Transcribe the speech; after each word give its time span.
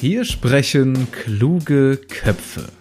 Hier 0.00 0.24
sprechen 0.24 1.12
kluge 1.12 2.00
Köpfe. 2.08 2.72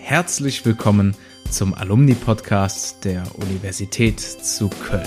Herzlich 0.00 0.66
willkommen 0.66 1.14
zum 1.48 1.72
Alumni-Podcast 1.72 3.04
der 3.04 3.22
Universität 3.36 4.18
zu 4.18 4.68
Köln. 4.70 5.06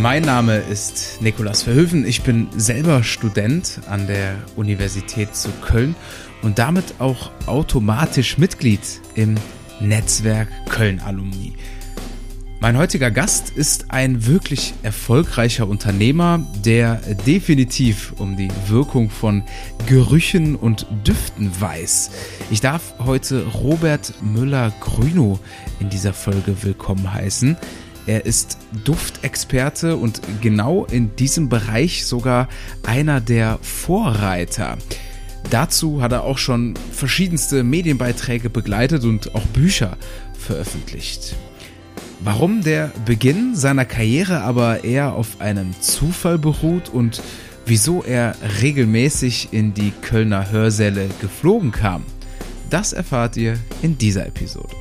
Mein 0.00 0.22
Name 0.22 0.60
ist 0.60 1.20
Nikolas 1.20 1.62
Verhöfen. 1.62 2.06
Ich 2.06 2.22
bin 2.22 2.48
selber 2.56 3.02
Student 3.02 3.80
an 3.90 4.06
der 4.06 4.36
Universität 4.56 5.36
zu 5.36 5.50
Köln 5.60 5.94
und 6.40 6.58
damit 6.58 6.94
auch 7.00 7.32
automatisch 7.44 8.38
Mitglied 8.38 8.80
im 9.14 9.34
Netzwerk 9.78 10.48
Köln 10.70 11.00
Alumni. 11.00 11.52
Mein 12.64 12.78
heutiger 12.78 13.10
Gast 13.10 13.50
ist 13.50 13.90
ein 13.90 14.24
wirklich 14.24 14.72
erfolgreicher 14.82 15.68
Unternehmer, 15.68 16.46
der 16.64 16.94
definitiv 17.26 18.14
um 18.16 18.38
die 18.38 18.48
Wirkung 18.68 19.10
von 19.10 19.42
Gerüchen 19.86 20.56
und 20.56 20.86
Düften 21.06 21.50
weiß. 21.60 22.10
Ich 22.50 22.62
darf 22.62 22.94
heute 23.00 23.44
Robert 23.48 24.14
Müller-Grünow 24.22 25.40
in 25.78 25.90
dieser 25.90 26.14
Folge 26.14 26.62
willkommen 26.62 27.12
heißen. 27.12 27.58
Er 28.06 28.24
ist 28.24 28.56
Duftexperte 28.84 29.98
und 29.98 30.22
genau 30.40 30.86
in 30.86 31.14
diesem 31.16 31.50
Bereich 31.50 32.06
sogar 32.06 32.48
einer 32.82 33.20
der 33.20 33.58
Vorreiter. 33.60 34.78
Dazu 35.50 36.00
hat 36.00 36.12
er 36.12 36.24
auch 36.24 36.38
schon 36.38 36.72
verschiedenste 36.92 37.62
Medienbeiträge 37.62 38.48
begleitet 38.48 39.04
und 39.04 39.34
auch 39.34 39.44
Bücher 39.48 39.98
veröffentlicht. 40.38 41.36
Warum 42.24 42.62
der 42.62 42.90
Beginn 43.04 43.54
seiner 43.54 43.84
Karriere 43.84 44.40
aber 44.40 44.82
eher 44.82 45.12
auf 45.12 45.42
einem 45.42 45.78
Zufall 45.82 46.38
beruht 46.38 46.88
und 46.88 47.22
wieso 47.66 48.02
er 48.02 48.34
regelmäßig 48.62 49.52
in 49.52 49.74
die 49.74 49.92
Kölner 50.00 50.50
Hörsäle 50.50 51.10
geflogen 51.20 51.70
kam, 51.70 52.02
das 52.70 52.94
erfahrt 52.94 53.36
ihr 53.36 53.58
in 53.82 53.98
dieser 53.98 54.24
Episode. 54.26 54.74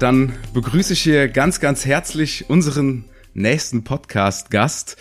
Dann 0.00 0.32
begrüße 0.54 0.94
ich 0.94 1.02
hier 1.02 1.28
ganz, 1.28 1.60
ganz 1.60 1.86
herzlich 1.86 2.50
unseren 2.50 3.04
nächsten 3.34 3.84
Podcast-Gast, 3.84 4.96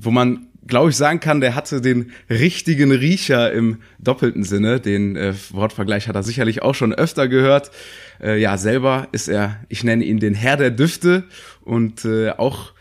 wo 0.00 0.10
man 0.10 0.46
glaube 0.66 0.90
ich, 0.90 0.96
sagen 0.96 1.20
kann, 1.20 1.40
der 1.40 1.54
hatte 1.54 1.80
den 1.80 2.12
richtigen 2.28 2.92
Riecher 2.92 3.52
im 3.52 3.78
doppelten 3.98 4.44
Sinne. 4.44 4.80
Den 4.80 5.16
äh, 5.16 5.34
Wortvergleich 5.50 6.08
hat 6.08 6.16
er 6.16 6.22
sicherlich 6.22 6.62
auch 6.62 6.74
schon 6.74 6.92
öfter 6.92 7.28
gehört. 7.28 7.70
Äh, 8.22 8.40
ja, 8.40 8.56
selber 8.56 9.08
ist 9.12 9.28
er, 9.28 9.60
ich 9.68 9.84
nenne 9.84 10.04
ihn 10.04 10.20
den 10.20 10.34
Herr 10.34 10.56
der 10.56 10.70
Düfte 10.70 11.24
und 11.62 12.04
äh, 12.04 12.30
auch 12.30 12.73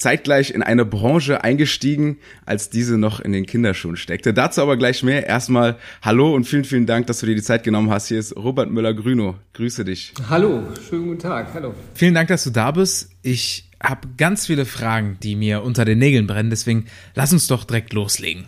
zeitgleich 0.00 0.50
in 0.50 0.62
eine 0.62 0.86
Branche 0.86 1.44
eingestiegen, 1.44 2.18
als 2.46 2.70
diese 2.70 2.96
noch 2.96 3.20
in 3.20 3.32
den 3.32 3.44
Kinderschuhen 3.44 3.96
steckte. 3.96 4.32
Dazu 4.32 4.62
aber 4.62 4.76
gleich 4.76 5.02
mehr. 5.02 5.26
Erstmal 5.26 5.76
hallo 6.02 6.34
und 6.34 6.44
vielen, 6.44 6.64
vielen 6.64 6.86
Dank, 6.86 7.06
dass 7.06 7.20
du 7.20 7.26
dir 7.26 7.34
die 7.34 7.42
Zeit 7.42 7.62
genommen 7.62 7.90
hast. 7.90 8.08
Hier 8.08 8.18
ist 8.18 8.34
Robert 8.34 8.70
Müller-Grünow. 8.70 9.36
Grüße 9.52 9.84
dich. 9.84 10.14
Hallo, 10.28 10.62
schönen 10.88 11.06
guten 11.06 11.18
Tag. 11.18 11.52
Hallo. 11.52 11.74
Vielen 11.94 12.14
Dank, 12.14 12.28
dass 12.28 12.44
du 12.44 12.50
da 12.50 12.70
bist. 12.70 13.10
Ich 13.22 13.68
habe 13.82 14.08
ganz 14.16 14.46
viele 14.46 14.64
Fragen, 14.64 15.18
die 15.22 15.36
mir 15.36 15.62
unter 15.62 15.84
den 15.84 15.98
Nägeln 15.98 16.26
brennen. 16.26 16.50
Deswegen 16.50 16.86
lass 17.14 17.32
uns 17.34 17.46
doch 17.46 17.64
direkt 17.64 17.92
loslegen. 17.92 18.46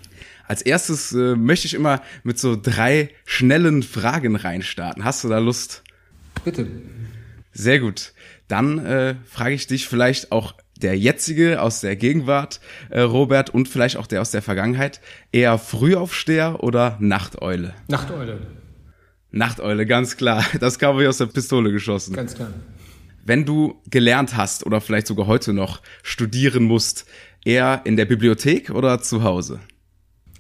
Als 0.49 0.63
erstes 0.63 1.13
äh, 1.13 1.37
möchte 1.37 1.67
ich 1.67 1.75
immer 1.75 2.03
mit 2.25 2.39
so 2.39 2.59
drei 2.61 3.11
schnellen 3.27 3.83
Fragen 3.83 4.37
reinstarten. 4.37 5.05
Hast 5.05 5.23
du 5.23 5.29
da 5.29 5.39
Lust? 5.39 5.83
Bitte. 6.45 6.67
Sehr 7.53 7.79
gut. 7.79 8.13
Dann 8.49 8.79
äh, 8.79 9.17
frage 9.27 9.55
ich 9.55 9.67
dich 9.67 9.87
vielleicht 9.87 10.33
auch 10.33 10.55
der 10.83 10.99
jetzige 10.99 11.61
aus 11.61 11.81
der 11.81 11.97
Gegenwart, 11.97 12.61
äh, 12.91 13.01
Robert, 13.01 13.51
und 13.51 13.69
vielleicht 13.69 13.97
auch 13.97 14.07
der 14.07 14.21
aus 14.21 14.31
der 14.31 14.43
Vergangenheit. 14.43 15.01
Eher 15.33 15.59
Frühaufsteher 15.59 16.63
oder 16.63 16.97
Nachteule? 17.01 17.75
Nachteule. 17.89 18.39
Nachteule, 19.31 19.87
ganz 19.87 20.17
klar. 20.17 20.45
Das 20.61 20.79
kam 20.79 20.99
wie 20.99 21.07
aus 21.07 21.19
der 21.19 21.27
Pistole 21.27 21.73
geschossen. 21.73 22.15
Ganz 22.15 22.35
klar 22.35 22.51
wenn 23.25 23.45
du 23.45 23.81
gelernt 23.89 24.37
hast 24.37 24.67
oder 24.67 24.81
vielleicht 24.81 25.07
sogar 25.07 25.27
heute 25.27 25.53
noch 25.53 25.81
studieren 26.03 26.65
musst, 26.65 27.07
eher 27.45 27.83
in 27.85 27.97
der 27.97 28.05
Bibliothek 28.05 28.71
oder 28.71 29.01
zu 29.01 29.23
Hause? 29.23 29.61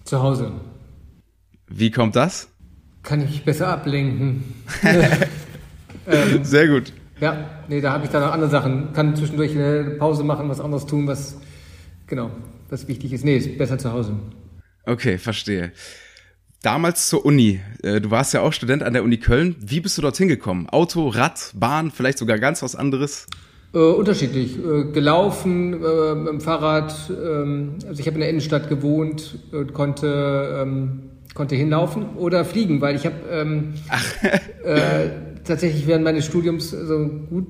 Zu 0.04 0.22
Hause. 0.22 0.52
Wie 1.68 1.90
kommt 1.90 2.16
das? 2.16 2.48
Kann 3.02 3.22
ich 3.22 3.44
besser 3.44 3.68
ablenken. 3.68 4.44
ähm, 6.06 6.44
Sehr 6.44 6.68
gut. 6.68 6.92
Ja, 7.22 7.48
nee, 7.68 7.80
da 7.80 7.92
habe 7.92 8.04
ich 8.04 8.10
dann 8.10 8.22
noch 8.22 8.32
andere 8.32 8.50
Sachen. 8.50 8.92
Kann 8.92 9.16
zwischendurch 9.16 9.52
eine 9.52 9.96
Pause 9.98 10.24
machen, 10.24 10.48
was 10.48 10.60
anderes 10.60 10.84
tun, 10.84 11.06
was 11.06 11.38
genau, 12.06 12.30
was 12.68 12.88
wichtig 12.88 13.12
ist. 13.12 13.24
Nee, 13.24 13.36
ist 13.36 13.56
besser 13.56 13.78
zu 13.78 13.92
Hause. 13.92 14.12
Okay, 14.84 15.16
verstehe 15.16 15.72
damals 16.62 17.08
zur 17.08 17.24
Uni. 17.24 17.60
Äh, 17.82 18.00
du 18.00 18.10
warst 18.10 18.32
ja 18.34 18.40
auch 18.40 18.52
Student 18.52 18.82
an 18.82 18.92
der 18.92 19.02
Uni 19.02 19.18
Köln. 19.18 19.56
Wie 19.60 19.80
bist 19.80 19.98
du 19.98 20.02
dorthin 20.02 20.28
gekommen? 20.28 20.68
Auto, 20.68 21.08
Rad, 21.08 21.52
Bahn, 21.54 21.90
vielleicht 21.90 22.18
sogar 22.18 22.38
ganz 22.38 22.62
was 22.62 22.76
anderes? 22.76 23.26
Äh, 23.74 23.78
unterschiedlich. 23.78 24.58
Äh, 24.58 24.92
gelaufen, 24.92 25.74
äh, 25.74 26.14
mit 26.14 26.28
dem 26.28 26.40
Fahrrad. 26.40 26.94
Ähm, 27.10 27.74
also 27.86 28.00
ich 28.00 28.06
habe 28.06 28.14
in 28.14 28.20
der 28.20 28.30
Innenstadt 28.30 28.68
gewohnt 28.68 29.38
und 29.50 29.74
konnte, 29.74 30.62
ähm, 30.62 31.10
konnte 31.34 31.56
hinlaufen 31.56 32.16
oder 32.16 32.44
fliegen, 32.44 32.80
weil 32.80 32.94
ich 32.96 33.06
habe 33.06 33.16
ähm, 33.30 33.74
äh, 34.64 35.31
tatsächlich 35.44 35.86
während 35.86 36.04
meines 36.04 36.24
Studiums, 36.24 36.70
so 36.70 36.78
also 36.78 37.08
gut, 37.30 37.46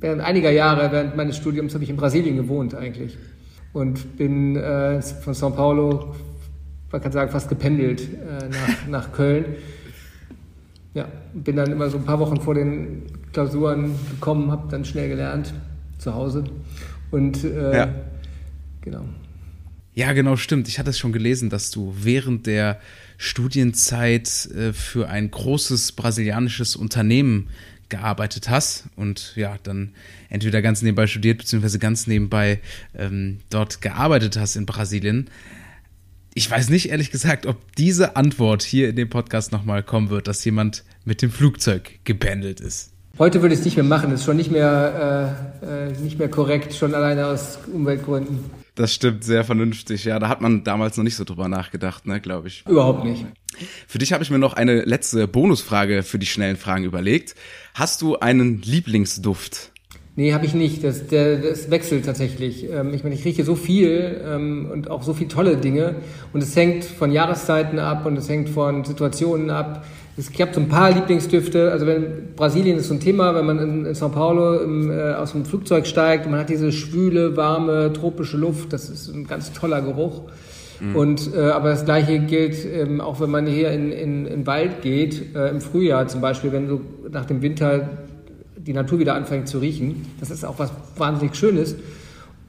während 0.00 0.22
einiger 0.22 0.50
Jahre 0.50 0.92
während 0.92 1.16
meines 1.16 1.36
Studiums 1.36 1.74
habe 1.74 1.84
ich 1.84 1.90
in 1.90 1.96
Brasilien 1.96 2.36
gewohnt 2.36 2.74
eigentlich. 2.74 3.18
Und 3.72 4.16
bin 4.16 4.56
äh, 4.56 5.02
von 5.02 5.34
São 5.34 5.50
Paulo 5.50 6.14
man 6.90 7.02
kann 7.02 7.12
sagen, 7.12 7.30
fast 7.30 7.48
gependelt 7.48 8.02
äh, 8.02 8.48
nach, 8.48 8.88
nach 8.88 9.12
Köln. 9.12 9.44
Ja, 10.94 11.06
bin 11.34 11.56
dann 11.56 11.70
immer 11.70 11.90
so 11.90 11.98
ein 11.98 12.04
paar 12.04 12.18
Wochen 12.18 12.40
vor 12.40 12.54
den 12.54 13.02
Klausuren 13.32 13.94
gekommen, 14.10 14.50
habe 14.50 14.68
dann 14.70 14.84
schnell 14.84 15.08
gelernt 15.08 15.52
zu 15.98 16.14
Hause. 16.14 16.44
Und 17.10 17.44
äh, 17.44 17.76
ja. 17.76 17.88
genau. 18.80 19.04
Ja, 19.98 20.12
genau, 20.12 20.36
stimmt. 20.36 20.68
Ich 20.68 20.78
hatte 20.78 20.90
es 20.90 20.98
schon 20.98 21.12
gelesen, 21.12 21.50
dass 21.50 21.72
du 21.72 21.92
während 21.98 22.46
der 22.46 22.78
Studienzeit 23.16 24.46
äh, 24.54 24.72
für 24.72 25.08
ein 25.08 25.28
großes 25.28 25.90
brasilianisches 25.90 26.76
Unternehmen 26.76 27.48
gearbeitet 27.88 28.48
hast 28.48 28.84
und 28.94 29.32
ja, 29.34 29.56
dann 29.64 29.94
entweder 30.30 30.62
ganz 30.62 30.82
nebenbei 30.82 31.08
studiert, 31.08 31.38
beziehungsweise 31.38 31.80
ganz 31.80 32.06
nebenbei 32.06 32.60
ähm, 32.94 33.38
dort 33.50 33.82
gearbeitet 33.82 34.36
hast 34.36 34.54
in 34.54 34.66
Brasilien 34.66 35.28
ich 36.34 36.48
weiß 36.48 36.68
nicht 36.70 36.90
ehrlich 36.90 37.10
gesagt, 37.10 37.46
ob 37.46 37.56
diese 37.74 38.14
Antwort 38.14 38.62
hier 38.62 38.90
in 38.90 38.94
dem 38.94 39.10
Podcast 39.10 39.50
nochmal 39.50 39.82
kommen 39.82 40.10
wird, 40.10 40.28
dass 40.28 40.44
jemand 40.44 40.84
mit 41.04 41.20
dem 41.20 41.32
Flugzeug 41.32 41.98
gependelt 42.04 42.60
ist. 42.60 42.92
Heute 43.18 43.42
würde 43.42 43.54
ich 43.54 43.58
es 43.58 43.64
nicht 43.64 43.76
mehr 43.76 43.84
machen, 43.84 44.12
das 44.12 44.20
ist 44.20 44.26
schon 44.26 44.36
nicht 44.36 44.52
mehr, 44.52 45.56
äh, 45.64 45.88
äh, 45.88 45.92
nicht 46.00 46.20
mehr 46.20 46.28
korrekt, 46.28 46.72
schon 46.74 46.94
alleine 46.94 47.26
aus 47.26 47.58
Umweltgründen. 47.72 48.57
Das 48.78 48.94
stimmt, 48.94 49.24
sehr 49.24 49.42
vernünftig. 49.42 50.04
Ja, 50.04 50.20
da 50.20 50.28
hat 50.28 50.40
man 50.40 50.62
damals 50.62 50.96
noch 50.96 51.02
nicht 51.02 51.16
so 51.16 51.24
drüber 51.24 51.48
nachgedacht, 51.48 52.06
ne, 52.06 52.20
glaube 52.20 52.46
ich. 52.46 52.64
Überhaupt 52.64 53.04
nicht. 53.04 53.26
Für 53.88 53.98
dich 53.98 54.12
habe 54.12 54.22
ich 54.22 54.30
mir 54.30 54.38
noch 54.38 54.52
eine 54.52 54.82
letzte 54.82 55.26
Bonusfrage 55.26 56.04
für 56.04 56.20
die 56.20 56.26
schnellen 56.26 56.56
Fragen 56.56 56.84
überlegt. 56.84 57.34
Hast 57.74 58.02
du 58.02 58.20
einen 58.20 58.62
Lieblingsduft? 58.62 59.72
Nee, 60.18 60.34
habe 60.34 60.46
ich 60.46 60.52
nicht. 60.52 60.82
Das, 60.82 61.06
der, 61.06 61.36
das 61.36 61.70
wechselt 61.70 62.04
tatsächlich. 62.04 62.68
Ähm, 62.68 62.92
ich 62.92 63.04
meine, 63.04 63.14
ich 63.14 63.24
rieche 63.24 63.44
so 63.44 63.54
viel 63.54 64.20
ähm, 64.26 64.68
und 64.72 64.90
auch 64.90 65.04
so 65.04 65.14
viele 65.14 65.28
tolle 65.28 65.56
Dinge. 65.58 65.94
Und 66.32 66.42
es 66.42 66.56
hängt 66.56 66.84
von 66.84 67.12
Jahreszeiten 67.12 67.78
ab 67.78 68.04
und 68.04 68.18
es 68.18 68.28
hängt 68.28 68.48
von 68.48 68.84
Situationen 68.84 69.50
ab. 69.50 69.84
Es 70.16 70.32
gibt 70.32 70.56
so 70.56 70.60
ein 70.60 70.68
paar 70.68 70.90
Lieblingsdüfte. 70.90 71.70
Also 71.70 71.86
wenn 71.86 72.34
Brasilien 72.34 72.78
ist 72.78 72.88
so 72.88 72.94
ein 72.94 72.98
Thema, 72.98 73.32
wenn 73.36 73.46
man 73.46 73.58
in, 73.60 73.86
in 73.86 73.94
São 73.94 74.08
Paulo 74.08 74.58
im, 74.60 74.90
äh, 74.90 75.12
aus 75.12 75.30
dem 75.30 75.44
Flugzeug 75.44 75.86
steigt 75.86 76.24
und 76.24 76.32
man 76.32 76.40
hat 76.40 76.48
diese 76.48 76.72
schwüle, 76.72 77.36
warme, 77.36 77.92
tropische 77.92 78.38
Luft. 78.38 78.72
Das 78.72 78.90
ist 78.90 79.14
ein 79.14 79.24
ganz 79.28 79.52
toller 79.52 79.82
Geruch. 79.82 80.22
Mhm. 80.80 80.96
Und 80.96 81.30
äh, 81.36 81.42
aber 81.42 81.68
das 81.68 81.84
gleiche 81.84 82.18
gilt 82.18 82.56
ähm, 82.66 83.00
auch, 83.00 83.20
wenn 83.20 83.30
man 83.30 83.46
hier 83.46 83.70
in, 83.70 83.92
in, 83.92 84.26
in 84.26 84.48
Wald 84.48 84.82
geht, 84.82 85.36
äh, 85.36 85.48
im 85.50 85.60
Frühjahr 85.60 86.08
zum 86.08 86.20
Beispiel, 86.20 86.50
wenn 86.50 86.66
so 86.66 86.80
nach 87.08 87.26
dem 87.26 87.40
Winter 87.40 87.88
die 88.68 88.74
Natur 88.74 88.98
wieder 88.98 89.14
anfängt 89.14 89.48
zu 89.48 89.58
riechen. 89.60 90.04
Das 90.20 90.30
ist 90.30 90.44
auch 90.44 90.58
was 90.58 90.70
wahnsinnig 90.98 91.34
Schönes. 91.34 91.74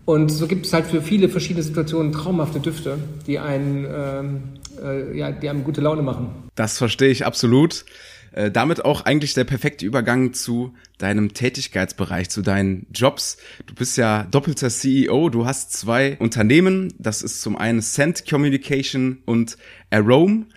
Und 0.03 0.29
so 0.29 0.47
gibt 0.47 0.65
es 0.65 0.73
halt 0.73 0.85
für 0.85 1.01
viele 1.01 1.29
verschiedene 1.29 1.63
Situationen 1.63 2.11
traumhafte 2.11 2.59
Düfte, 2.59 2.97
die 3.25 3.39
einen, 3.39 3.87
ähm, 3.89 4.41
äh, 4.83 5.17
ja, 5.17 5.31
die 5.31 5.47
einem 5.47 5.63
gute 5.63 5.79
Laune 5.79 6.01
machen. 6.01 6.31
Das 6.55 6.77
verstehe 6.77 7.09
ich 7.09 7.25
absolut. 7.25 7.85
Äh, 8.33 8.51
damit 8.51 8.83
auch 8.83 9.05
eigentlich 9.05 9.33
der 9.33 9.45
perfekte 9.45 9.85
Übergang 9.85 10.33
zu 10.33 10.73
deinem 10.97 11.33
Tätigkeitsbereich, 11.33 12.29
zu 12.29 12.41
deinen 12.41 12.85
Jobs. 12.93 13.37
Du 13.65 13.73
bist 13.73 13.97
ja 13.97 14.23
doppelter 14.29 14.69
CEO, 14.69 15.29
du 15.29 15.45
hast 15.45 15.71
zwei 15.71 16.17
Unternehmen. 16.19 16.93
Das 16.99 17.21
ist 17.21 17.41
zum 17.41 17.55
einen 17.55 17.81
Send 17.81 18.29
Communication 18.29 19.19
und 19.25 19.57
Arome. 19.89 20.47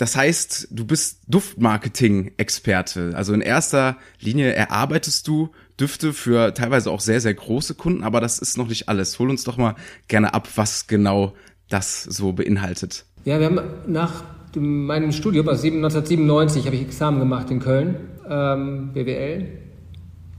Das 0.00 0.16
heißt, 0.16 0.68
du 0.70 0.86
bist 0.86 1.20
Duftmarketing-Experte. 1.28 3.12
Also 3.14 3.34
in 3.34 3.42
erster 3.42 3.98
Linie 4.18 4.54
erarbeitest 4.54 5.28
du 5.28 5.50
Düfte 5.78 6.14
für 6.14 6.54
teilweise 6.54 6.90
auch 6.90 7.00
sehr, 7.00 7.20
sehr 7.20 7.34
große 7.34 7.74
Kunden, 7.74 8.02
aber 8.02 8.22
das 8.22 8.38
ist 8.38 8.56
noch 8.56 8.68
nicht 8.68 8.88
alles. 8.88 9.18
Hol 9.18 9.28
uns 9.28 9.44
doch 9.44 9.58
mal 9.58 9.74
gerne 10.08 10.32
ab, 10.32 10.48
was 10.54 10.86
genau 10.86 11.34
das 11.68 12.02
so 12.02 12.32
beinhaltet. 12.32 13.04
Ja, 13.26 13.40
wir 13.40 13.44
haben 13.44 13.60
nach 13.88 14.24
meinem 14.56 15.12
Studium, 15.12 15.46
also 15.50 15.66
1997, 15.66 16.64
habe 16.64 16.76
ich 16.76 16.82
Examen 16.82 17.18
gemacht 17.18 17.50
in 17.50 17.60
Köln, 17.60 17.96
ähm, 18.26 18.94
BWL, 18.94 19.48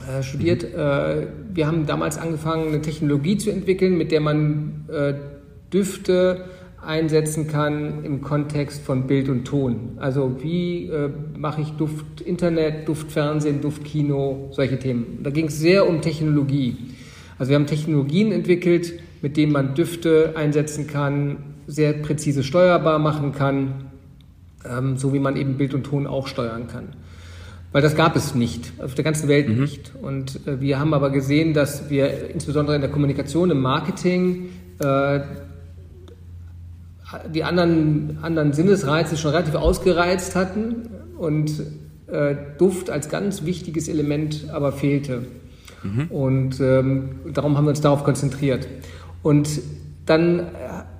äh, 0.08 0.22
studiert. 0.24 0.64
Mhm. 0.64 0.76
Äh, 0.76 1.26
wir 1.52 1.68
haben 1.68 1.86
damals 1.86 2.18
angefangen, 2.18 2.66
eine 2.66 2.82
Technologie 2.82 3.38
zu 3.38 3.52
entwickeln, 3.52 3.96
mit 3.96 4.10
der 4.10 4.22
man 4.22 4.86
äh, 4.88 5.14
Düfte 5.72 6.46
einsetzen 6.84 7.46
kann 7.46 8.04
im 8.04 8.22
Kontext 8.22 8.82
von 8.82 9.06
Bild 9.06 9.28
und 9.28 9.44
Ton. 9.44 9.92
Also 9.96 10.42
wie 10.42 10.86
äh, 10.86 11.10
mache 11.36 11.62
ich 11.62 11.70
Duft 11.72 12.20
Internet, 12.20 12.88
Duft 12.88 13.12
Fernsehen, 13.12 13.60
Duft 13.60 13.84
Kino, 13.84 14.48
solche 14.50 14.78
Themen. 14.78 15.20
Da 15.22 15.30
ging 15.30 15.46
es 15.46 15.58
sehr 15.58 15.88
um 15.88 16.00
Technologie. 16.00 16.76
Also 17.38 17.50
wir 17.50 17.56
haben 17.56 17.66
Technologien 17.66 18.32
entwickelt, 18.32 18.94
mit 19.22 19.36
denen 19.36 19.52
man 19.52 19.74
Düfte 19.74 20.34
einsetzen 20.36 20.86
kann, 20.86 21.36
sehr 21.66 21.92
präzise 21.92 22.42
steuerbar 22.42 22.98
machen 22.98 23.32
kann, 23.32 23.90
ähm, 24.68 24.96
so 24.96 25.12
wie 25.12 25.20
man 25.20 25.36
eben 25.36 25.56
Bild 25.56 25.74
und 25.74 25.84
Ton 25.84 26.06
auch 26.06 26.26
steuern 26.26 26.66
kann. 26.66 26.88
Weil 27.70 27.80
das 27.80 27.96
gab 27.96 28.16
es 28.16 28.34
nicht, 28.34 28.72
auf 28.82 28.94
der 28.94 29.04
ganzen 29.04 29.28
Welt 29.28 29.48
mhm. 29.48 29.60
nicht. 29.60 29.92
Und 30.02 30.46
äh, 30.46 30.60
wir 30.60 30.78
haben 30.78 30.94
aber 30.94 31.10
gesehen, 31.10 31.54
dass 31.54 31.88
wir 31.90 32.30
insbesondere 32.30 32.74
in 32.74 32.82
der 32.82 32.90
Kommunikation, 32.90 33.50
im 33.50 33.60
Marketing, 33.60 34.50
äh, 34.80 35.20
die 37.32 37.44
anderen, 37.44 38.18
anderen 38.22 38.52
Sinnesreize 38.52 39.16
schon 39.16 39.32
relativ 39.32 39.54
ausgereizt 39.54 40.36
hatten 40.36 40.88
und 41.18 41.50
äh, 42.06 42.36
Duft 42.58 42.90
als 42.90 43.08
ganz 43.08 43.44
wichtiges 43.44 43.88
Element 43.88 44.46
aber 44.52 44.72
fehlte. 44.72 45.22
Mhm. 45.82 46.06
Und 46.10 46.60
ähm, 46.60 47.20
darum 47.32 47.56
haben 47.56 47.64
wir 47.64 47.70
uns 47.70 47.80
darauf 47.80 48.04
konzentriert. 48.04 48.68
Und 49.22 49.48
dann 50.06 50.40
äh, 50.40 50.42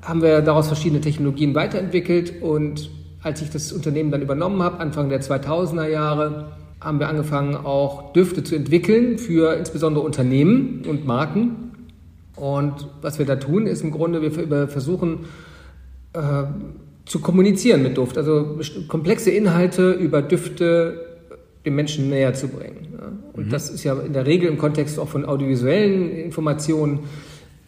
haben 0.03 0.23
wir 0.23 0.43
daraus 0.43 0.67
verschiedene 0.67 1.01
Technologien 1.01 1.55
weiterentwickelt 1.55 2.43
und 2.43 2.91
als 3.23 3.41
ich 3.41 3.51
das 3.51 3.73
Unternehmen 3.73 4.11
dann 4.11 4.23
übernommen 4.23 4.63
habe, 4.63 4.81
Anfang 4.81 5.09
der 5.09 5.23
2000er 5.23 5.87
Jahre, 5.87 6.53
haben 6.81 6.99
wir 6.99 7.09
angefangen, 7.09 7.55
auch 7.55 8.13
Düfte 8.13 8.43
zu 8.43 8.57
entwickeln 8.57 9.19
für 9.19 9.55
insbesondere 9.55 10.05
Unternehmen 10.05 10.83
und 10.89 11.07
Marken. 11.07 11.73
Und 12.35 12.89
was 13.01 13.21
wir 13.21 13.27
da 13.27 13.37
tun, 13.37 13.69
ist 13.69 13.85
im 13.85 13.93
Grunde, 13.93 14.21
wir 14.21 14.67
versuchen 14.67 15.27
äh, 16.13 16.45
zu 17.05 17.21
kommunizieren 17.21 17.83
mit 17.83 17.97
Duft, 17.97 18.17
also 18.17 18.59
komplexe 18.89 19.31
Inhalte 19.31 19.93
über 19.93 20.23
Düfte 20.23 21.13
den 21.65 21.75
Menschen 21.75 22.09
näher 22.09 22.35
zu 22.35 22.49
bringen. 22.49 22.89
Ja. 22.93 23.13
Und 23.33 23.47
mhm. 23.47 23.51
das 23.51 23.71
ist 23.71 23.85
ja 23.85 23.99
in 23.99 24.13
der 24.13 24.27
Regel 24.27 24.49
im 24.49 24.59
Kontext 24.59 24.99
auch 24.99 25.09
von 25.09 25.25
audiovisuellen 25.25 26.11
Informationen. 26.11 27.01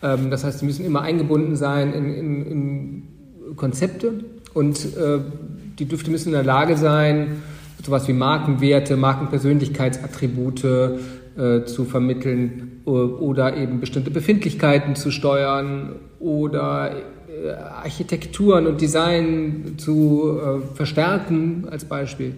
Ähm, 0.03 0.31
das 0.31 0.45
heißt, 0.45 0.61
sie 0.61 0.67
müssen 0.67 0.85
immer 0.85 1.03
eingebunden 1.03 1.57
sein 1.57 1.93
in, 1.93 2.15
in, 2.15 2.47
in 2.47 3.03
Konzepte 3.57 4.13
und 4.53 4.85
äh, 4.97 5.19
die 5.79 5.87
Düfte 5.87 6.11
müssen 6.11 6.29
in 6.29 6.35
der 6.35 6.45
Lage 6.45 6.77
sein, 6.77 7.43
sowas 7.85 8.09
wie 8.09 8.13
Markenwerte, 8.13 8.97
Markenpersönlichkeitsattribute 8.97 10.65
äh, 11.37 11.65
zu 11.65 11.85
vermitteln 11.85 12.81
oder 12.85 13.57
eben 13.57 13.81
bestimmte 13.81 14.11
Befindlichkeiten 14.11 14.95
zu 14.95 15.11
steuern 15.11 15.97
oder 16.21 16.93
äh, 16.93 17.24
Architekturen 17.51 18.67
und 18.67 18.81
Design 18.81 19.75
zu 19.77 20.39
äh, 20.39 20.75
verstärken 20.75 21.67
als 21.71 21.85
Beispiel. 21.85 22.35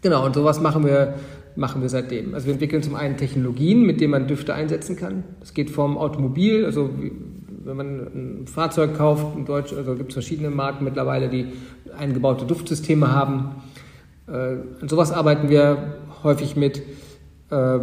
Genau, 0.00 0.24
und 0.24 0.34
sowas 0.34 0.60
machen 0.60 0.84
wir, 0.84 1.14
machen 1.56 1.82
wir 1.82 1.88
seitdem. 1.88 2.34
Also 2.34 2.46
wir 2.46 2.54
entwickeln 2.54 2.82
zum 2.82 2.96
einen 2.96 3.16
Technologien, 3.16 3.82
mit 3.82 4.00
denen 4.00 4.10
man 4.10 4.26
Düfte 4.26 4.54
einsetzen 4.54 4.96
kann. 4.96 5.24
Das 5.40 5.54
geht 5.54 5.70
vom 5.70 5.96
Automobil, 5.98 6.64
also 6.64 6.90
wenn 7.64 7.76
man 7.76 7.86
ein 8.42 8.46
Fahrzeug 8.46 8.96
kauft, 8.96 9.36
in 9.36 9.44
Deutsch, 9.44 9.72
also 9.72 9.94
gibt 9.94 10.10
es 10.10 10.14
verschiedene 10.14 10.50
Marken 10.50 10.84
mittlerweile, 10.84 11.28
die 11.28 11.46
eingebaute 11.96 12.44
Duftsysteme 12.44 13.12
haben. 13.12 13.62
Äh, 14.26 14.32
an 14.80 14.88
sowas 14.88 15.12
arbeiten 15.12 15.48
wir 15.48 15.94
häufig 16.24 16.56
mit. 16.56 16.82
Äh, 17.50 17.78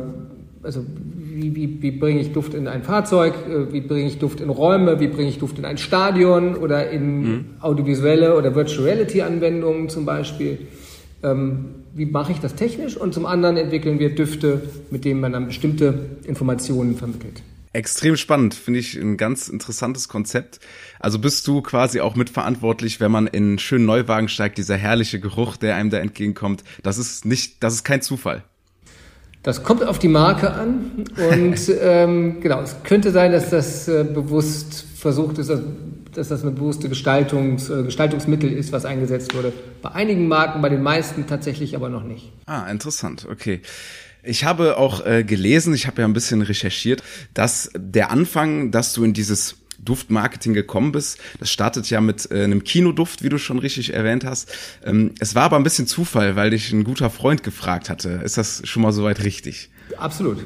also 0.63 0.85
wie, 1.15 1.55
wie, 1.55 1.81
wie 1.81 1.91
bringe 1.91 2.19
ich 2.21 2.33
Duft 2.33 2.53
in 2.53 2.67
ein 2.67 2.83
Fahrzeug, 2.83 3.33
äh, 3.47 3.71
wie 3.71 3.81
bringe 3.81 4.07
ich 4.07 4.19
Duft 4.19 4.41
in 4.41 4.49
Räume, 4.49 4.99
wie 4.99 5.07
bringe 5.07 5.29
ich 5.29 5.39
Duft 5.39 5.57
in 5.57 5.65
ein 5.65 5.77
Stadion 5.77 6.55
oder 6.55 6.89
in 6.89 7.21
mhm. 7.21 7.45
audiovisuelle 7.61 8.35
oder 8.35 8.55
Virtual 8.55 8.83
Reality 8.83 9.21
Anwendungen 9.21 9.89
zum 9.89 10.05
Beispiel. 10.05 10.59
Ähm, 11.23 11.75
wie 11.93 12.05
mache 12.05 12.31
ich 12.31 12.39
das 12.39 12.55
technisch? 12.55 12.97
Und 12.97 13.13
zum 13.13 13.25
anderen 13.25 13.57
entwickeln 13.57 13.99
wir 13.99 14.13
Düfte, 14.13 14.61
mit 14.91 15.05
denen 15.05 15.19
man 15.19 15.33
dann 15.33 15.47
bestimmte 15.47 16.17
Informationen 16.23 16.95
vermittelt. 16.95 17.41
Extrem 17.71 18.17
spannend, 18.17 18.55
finde 18.55 18.79
ich 18.79 18.95
ein 18.95 19.15
ganz 19.15 19.47
interessantes 19.47 20.07
Konzept. 20.07 20.59
Also 20.99 21.19
bist 21.19 21.47
du 21.47 21.61
quasi 21.61 21.99
auch 21.99 22.15
mitverantwortlich, 22.15 22.99
wenn 22.99 23.11
man 23.11 23.27
in 23.27 23.43
einen 23.43 23.59
schönen 23.59 23.85
Neuwagen 23.85 24.27
steigt, 24.27 24.57
dieser 24.57 24.75
herrliche 24.75 25.19
Geruch, 25.19 25.55
der 25.55 25.75
einem 25.75 25.91
da 25.91 25.99
entgegenkommt. 25.99 26.63
Das 26.81 26.97
ist 26.97 27.25
nicht, 27.25 27.61
das 27.61 27.75
ist 27.75 27.83
kein 27.83 28.01
Zufall. 28.01 28.43
Das 29.43 29.63
kommt 29.63 29.83
auf 29.83 29.99
die 29.99 30.09
Marke 30.09 30.51
an 30.51 31.05
und 31.17 31.57
ähm, 31.81 32.41
genau, 32.41 32.61
es 32.61 32.75
könnte 32.83 33.11
sein, 33.11 33.31
dass 33.31 33.49
das 33.49 33.87
äh, 33.87 34.03
bewusst 34.03 34.85
versucht 34.95 35.37
ist, 35.37 35.49
dass 36.13 36.27
das 36.27 36.41
eine 36.41 36.51
bewusste 36.51 36.89
Gestaltungs, 36.89 37.69
äh, 37.69 37.83
Gestaltungsmittel 37.83 38.51
ist, 38.51 38.71
was 38.73 38.83
eingesetzt 38.85 39.33
wurde. 39.33 39.53
Bei 39.81 39.91
einigen 39.91 40.27
Marken, 40.27 40.61
bei 40.61 40.69
den 40.69 40.83
meisten 40.83 41.25
tatsächlich 41.25 41.75
aber 41.75 41.89
noch 41.89 42.03
nicht. 42.03 42.31
Ah, 42.45 42.69
interessant, 42.69 43.27
okay. 43.31 43.61
Ich 44.21 44.43
habe 44.43 44.77
auch 44.77 45.05
äh, 45.05 45.23
gelesen, 45.23 45.73
ich 45.73 45.87
habe 45.87 46.01
ja 46.01 46.07
ein 46.07 46.13
bisschen 46.13 46.41
recherchiert, 46.41 47.01
dass 47.33 47.71
der 47.77 48.11
Anfang, 48.11 48.71
dass 48.71 48.91
du 48.91 49.05
in 49.05 49.13
dieses 49.13 49.55
Duftmarketing 49.83 50.53
gekommen 50.53 50.91
bist. 50.91 51.19
Das 51.39 51.51
startet 51.51 51.89
ja 51.89 52.01
mit 52.01 52.29
äh, 52.31 52.43
einem 52.43 52.63
Kinoduft, 52.63 53.23
wie 53.23 53.29
du 53.29 53.37
schon 53.37 53.59
richtig 53.59 53.93
erwähnt 53.93 54.25
hast. 54.25 54.51
Ähm, 54.83 55.13
es 55.19 55.35
war 55.35 55.43
aber 55.43 55.57
ein 55.57 55.63
bisschen 55.63 55.87
Zufall, 55.87 56.35
weil 56.35 56.51
dich 56.51 56.71
ein 56.71 56.83
guter 56.83 57.09
Freund 57.09 57.43
gefragt 57.43 57.89
hatte. 57.89 58.21
Ist 58.23 58.37
das 58.37 58.61
schon 58.65 58.81
mal 58.81 58.91
soweit 58.91 59.23
richtig? 59.23 59.69
Absolut. 59.97 60.45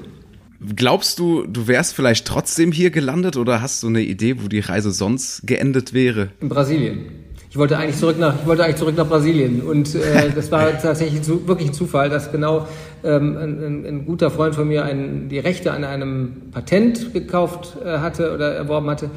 Glaubst 0.76 1.20
du, 1.20 1.46
du 1.46 1.68
wärst 1.68 1.94
vielleicht 1.94 2.26
trotzdem 2.26 2.72
hier 2.72 2.90
gelandet 2.90 3.36
oder 3.36 3.62
hast 3.62 3.84
du 3.84 3.88
eine 3.88 4.02
Idee, 4.02 4.42
wo 4.42 4.48
die 4.48 4.62
Reise 4.62 4.92
sonst 4.92 5.46
geendet 5.46 5.94
wäre? 5.94 6.30
In 6.40 6.48
Brasilien. 6.48 7.23
Ich 7.54 7.60
wollte 7.60 7.78
eigentlich 7.78 7.98
zurück 7.98 8.18
nach, 8.18 8.34
ich 8.42 8.48
wollte 8.48 8.64
eigentlich 8.64 8.78
zurück 8.78 8.98
nach 8.98 9.08
Brasilien 9.08 9.62
und 9.62 9.94
äh, 9.94 10.32
das 10.34 10.52
war 10.52 10.76
tatsächlich 10.82 11.22
zu, 11.22 11.48
wirklich 11.48 11.70
ein 11.70 11.74
Zufall, 11.76 12.10
dass 12.10 12.32
genau 12.32 12.68
ähm, 13.04 13.38
ein, 13.38 13.86
ein, 13.86 14.06
guter 14.08 14.32
Freund 14.32 14.56
von 14.56 14.68
mir 14.68 14.86
ein, 14.86 15.30
die 15.30 15.38
Rechte 15.38 15.72
an 15.72 15.84
einem 15.84 16.50
Patent 16.52 17.14
gekauft 17.14 17.78
äh, 17.86 18.00
hatte 18.00 18.34
oder 18.34 18.56
erworben 18.56 18.90
hatte, 18.90 19.12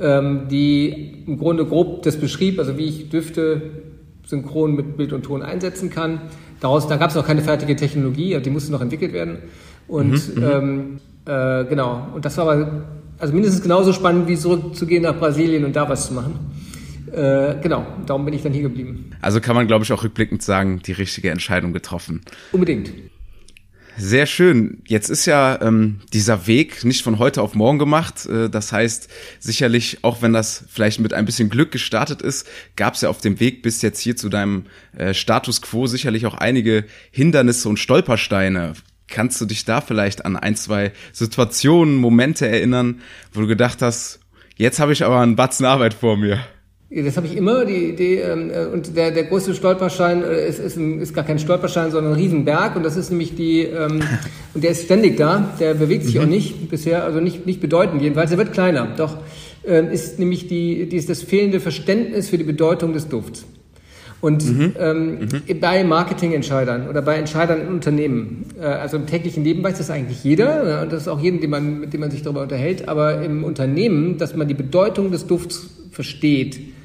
ähm, 0.00 0.48
die 0.50 1.22
im 1.28 1.38
Grunde 1.38 1.64
grob 1.64 2.02
das 2.02 2.16
beschrieb, 2.16 2.58
also 2.58 2.76
wie 2.76 2.86
ich 2.86 3.08
Düfte 3.08 3.62
synchron 4.24 4.74
mit 4.74 4.96
Bild 4.96 5.12
und 5.12 5.22
Ton 5.22 5.42
einsetzen 5.42 5.88
kann. 5.88 6.22
Daraus, 6.58 6.88
da 6.88 6.96
gab 6.96 7.10
es 7.10 7.14
noch 7.14 7.24
keine 7.24 7.42
fertige 7.42 7.76
Technologie, 7.76 8.36
die 8.40 8.50
musste 8.50 8.72
noch 8.72 8.80
entwickelt 8.80 9.12
werden. 9.12 9.38
Und 9.86 10.34
mhm, 10.34 10.42
mhm, 10.42 10.50
ähm, 10.50 10.98
äh, 11.24 11.64
genau, 11.66 12.08
und 12.16 12.24
das 12.24 12.36
war 12.36 12.48
aber 12.48 12.82
also 13.20 13.32
mindestens 13.32 13.62
genauso 13.62 13.92
spannend, 13.92 14.26
wie 14.26 14.36
zurückzugehen 14.36 15.04
nach 15.04 15.16
Brasilien 15.16 15.64
und 15.64 15.76
da 15.76 15.88
was 15.88 16.08
zu 16.08 16.14
machen. 16.14 16.65
Äh, 17.12 17.56
genau, 17.62 17.86
darum 18.06 18.24
bin 18.24 18.34
ich 18.34 18.42
dann 18.42 18.52
hier 18.52 18.62
geblieben. 18.62 19.10
Also 19.20 19.40
kann 19.40 19.54
man, 19.54 19.66
glaube 19.66 19.84
ich, 19.84 19.92
auch 19.92 20.02
rückblickend 20.02 20.42
sagen, 20.42 20.80
die 20.84 20.92
richtige 20.92 21.30
Entscheidung 21.30 21.72
getroffen. 21.72 22.22
Unbedingt. 22.52 22.92
Sehr 23.98 24.26
schön. 24.26 24.82
Jetzt 24.86 25.08
ist 25.08 25.24
ja 25.24 25.58
ähm, 25.62 26.00
dieser 26.12 26.46
Weg 26.46 26.84
nicht 26.84 27.02
von 27.02 27.18
heute 27.18 27.40
auf 27.40 27.54
morgen 27.54 27.78
gemacht. 27.78 28.26
Äh, 28.26 28.50
das 28.50 28.70
heißt, 28.70 29.08
sicherlich, 29.38 29.98
auch 30.02 30.20
wenn 30.20 30.34
das 30.34 30.64
vielleicht 30.68 31.00
mit 31.00 31.14
ein 31.14 31.24
bisschen 31.24 31.48
Glück 31.48 31.72
gestartet 31.72 32.20
ist, 32.20 32.46
gab 32.76 32.94
es 32.94 33.00
ja 33.00 33.08
auf 33.08 33.22
dem 33.22 33.40
Weg 33.40 33.62
bis 33.62 33.80
jetzt 33.80 34.00
hier 34.00 34.14
zu 34.14 34.28
deinem 34.28 34.64
äh, 34.96 35.14
Status 35.14 35.62
quo 35.62 35.86
sicherlich 35.86 36.26
auch 36.26 36.34
einige 36.34 36.84
Hindernisse 37.10 37.70
und 37.70 37.78
Stolpersteine. 37.78 38.74
Kannst 39.08 39.40
du 39.40 39.46
dich 39.46 39.64
da 39.64 39.80
vielleicht 39.80 40.26
an 40.26 40.36
ein, 40.36 40.56
zwei 40.56 40.92
Situationen, 41.12 41.96
Momente 41.96 42.46
erinnern, 42.46 43.00
wo 43.32 43.40
du 43.40 43.46
gedacht 43.46 43.80
hast, 43.80 44.20
jetzt 44.56 44.78
habe 44.78 44.92
ich 44.92 45.04
aber 45.04 45.20
einen 45.20 45.36
Batzen 45.36 45.64
Arbeit 45.64 45.94
vor 45.94 46.18
mir? 46.18 46.40
Das 46.88 47.16
habe 47.16 47.26
ich 47.26 47.36
immer, 47.36 47.64
die 47.64 47.88
Idee, 47.88 48.20
ähm, 48.20 48.48
äh, 48.48 48.66
und 48.66 48.96
der, 48.96 49.10
der 49.10 49.24
größte 49.24 49.56
Stolperschein 49.56 50.22
äh, 50.22 50.48
ist, 50.48 50.60
ist, 50.60 50.76
ein, 50.76 51.00
ist 51.00 51.14
gar 51.14 51.24
kein 51.24 51.40
Stolperschein, 51.40 51.90
sondern 51.90 52.12
ein 52.12 52.18
Riesenberg, 52.18 52.76
und 52.76 52.84
das 52.84 52.96
ist 52.96 53.10
nämlich 53.10 53.34
die, 53.34 53.62
ähm, 53.62 54.00
und 54.54 54.62
der 54.62 54.70
ist 54.70 54.84
ständig 54.84 55.16
da, 55.16 55.52
der 55.58 55.74
bewegt 55.74 56.04
sich 56.04 56.14
mhm. 56.14 56.20
auch 56.20 56.26
nicht 56.26 56.70
bisher, 56.70 57.02
also 57.02 57.18
nicht, 57.18 57.44
nicht 57.44 57.60
bedeutend 57.60 58.02
jedenfalls, 58.02 58.30
er 58.30 58.38
wird 58.38 58.52
kleiner, 58.52 58.86
doch 58.96 59.16
ähm, 59.66 59.90
ist 59.90 60.20
nämlich 60.20 60.46
die, 60.46 60.88
die 60.88 60.96
ist 60.96 61.08
das 61.08 61.24
fehlende 61.24 61.58
Verständnis 61.58 62.28
für 62.28 62.38
die 62.38 62.44
Bedeutung 62.44 62.92
des 62.92 63.08
Dufts. 63.08 63.46
Und 64.20 64.46
mhm. 64.46 64.72
Ähm, 64.78 65.18
mhm. 65.18 65.60
bei 65.60 65.82
Marketingentscheidern 65.82 66.88
oder 66.88 67.02
bei 67.02 67.16
Entscheidern 67.16 67.62
in 67.62 67.68
Unternehmen, 67.68 68.46
äh, 68.60 68.64
also 68.64 68.96
im 68.96 69.06
täglichen 69.06 69.42
Leben 69.42 69.62
weiß 69.64 69.78
das 69.78 69.90
eigentlich 69.90 70.22
jeder 70.22 70.62
ne, 70.62 70.82
und 70.82 70.92
das 70.92 71.02
ist 71.02 71.08
auch 71.08 71.20
jeden, 71.20 71.40
den 71.40 71.50
man, 71.50 71.80
mit 71.80 71.92
dem 71.92 72.00
man 72.00 72.12
sich 72.12 72.22
darüber 72.22 72.42
unterhält, 72.42 72.88
aber 72.88 73.22
im 73.22 73.42
Unternehmen, 73.42 74.18
dass 74.18 74.36
man 74.36 74.46
die 74.46 74.54
Bedeutung 74.54 75.10
des 75.10 75.26
Dufts 75.26 75.68
versteht 75.90 76.75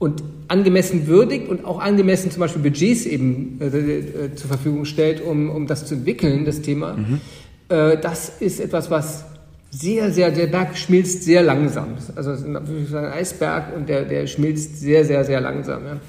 und 0.00 0.24
angemessen 0.48 1.06
würdigt 1.06 1.48
und 1.48 1.64
auch 1.64 1.78
angemessen 1.78 2.32
zum 2.32 2.40
Beispiel 2.40 2.62
Budgets 2.62 3.06
eben 3.06 3.60
äh, 3.60 3.66
äh, 3.66 4.34
zur 4.34 4.48
Verfügung 4.48 4.86
stellt, 4.86 5.22
um, 5.22 5.50
um 5.50 5.68
das 5.68 5.86
zu 5.86 5.94
entwickeln, 5.94 6.44
das 6.44 6.62
Thema. 6.62 6.94
Mhm. 6.94 7.20
Äh, 7.68 7.98
das 7.98 8.32
ist 8.40 8.60
etwas, 8.60 8.90
was 8.90 9.26
sehr, 9.70 10.10
sehr, 10.10 10.30
der 10.30 10.46
Berg 10.46 10.76
schmilzt 10.76 11.22
sehr 11.22 11.42
langsam. 11.42 11.96
Also 12.16 12.32
es 12.32 12.40
ist 12.40 12.94
ein 12.94 13.04
Eisberg 13.04 13.76
und 13.76 13.88
der, 13.88 14.04
der 14.04 14.26
schmilzt 14.26 14.80
sehr, 14.80 15.04
sehr, 15.04 15.24
sehr 15.24 15.40
langsam. 15.40 15.84
Ja. 15.84 16.00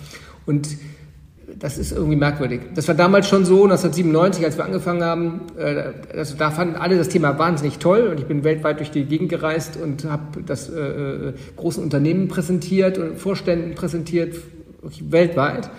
Und 0.46 0.70
das 1.62 1.78
ist 1.78 1.92
irgendwie 1.92 2.16
merkwürdig. 2.16 2.62
Das 2.74 2.88
war 2.88 2.96
damals 2.96 3.30
schon 3.30 3.46
so, 3.46 3.64
1997, 3.64 4.44
als 4.44 4.58
wir 4.58 4.66
angefangen 4.66 5.04
haben, 5.04 5.42
äh, 5.58 6.18
also 6.18 6.36
da 6.36 6.50
fanden 6.50 6.76
alle 6.76 6.98
das 6.98 7.08
Thema 7.08 7.38
wahnsinnig 7.38 7.78
toll 7.78 8.08
und 8.12 8.20
ich 8.20 8.26
bin 8.26 8.44
weltweit 8.44 8.80
durch 8.80 8.90
die 8.90 9.06
Gegend 9.06 9.30
gereist 9.30 9.78
und 9.78 10.06
habe 10.06 10.42
das 10.44 10.70
äh, 10.70 10.80
äh, 10.80 11.34
großen 11.56 11.84
Unternehmen 11.84 12.28
präsentiert 12.28 12.98
und 12.98 13.20
Vorständen 13.20 13.76
präsentiert, 13.76 14.36
weltweit. 15.02 15.70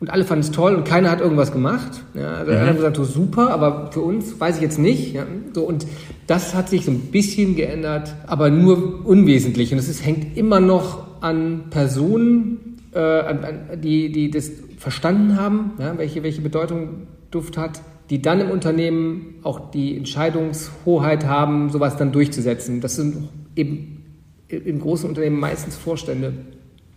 Und 0.00 0.10
alle 0.10 0.24
fanden 0.24 0.44
es 0.44 0.50
toll 0.50 0.74
und 0.74 0.84
keiner 0.84 1.10
hat 1.10 1.20
irgendwas 1.20 1.52
gemacht. 1.52 2.02
Ja, 2.12 2.34
also 2.34 2.52
mhm. 2.52 2.58
alle 2.58 2.68
haben 2.68 2.76
gesagt, 2.76 2.96
so 2.96 3.04
super, 3.04 3.50
aber 3.50 3.90
für 3.90 4.00
uns 4.00 4.38
weiß 4.38 4.56
ich 4.56 4.62
jetzt 4.62 4.78
nicht. 4.78 5.14
Ja, 5.14 5.24
so, 5.54 5.62
und 5.62 5.86
das 6.26 6.54
hat 6.54 6.68
sich 6.68 6.84
so 6.84 6.90
ein 6.90 7.10
bisschen 7.10 7.56
geändert, 7.56 8.14
aber 8.26 8.50
nur 8.50 9.06
unwesentlich. 9.06 9.72
Und 9.72 9.78
es 9.78 10.04
hängt 10.04 10.36
immer 10.36 10.60
noch 10.60 11.22
an 11.22 11.70
Personen, 11.70 12.78
äh, 12.92 12.98
an, 12.98 13.44
an, 13.44 13.80
die, 13.80 14.12
die 14.12 14.30
das 14.30 14.50
verstanden 14.82 15.36
haben, 15.38 15.72
ja, 15.78 15.96
welche, 15.96 16.24
welche 16.24 16.40
Bedeutung 16.40 17.06
Duft 17.30 17.56
hat, 17.56 17.80
die 18.10 18.20
dann 18.20 18.40
im 18.40 18.50
Unternehmen 18.50 19.36
auch 19.44 19.70
die 19.70 19.96
Entscheidungshoheit 19.96 21.24
haben, 21.24 21.70
sowas 21.70 21.96
dann 21.96 22.10
durchzusetzen. 22.10 22.80
Das 22.80 22.96
sind 22.96 23.28
eben 23.54 24.04
in 24.48 24.80
großen 24.80 25.08
Unternehmen 25.08 25.38
meistens 25.38 25.76
Vorstände, 25.76 26.34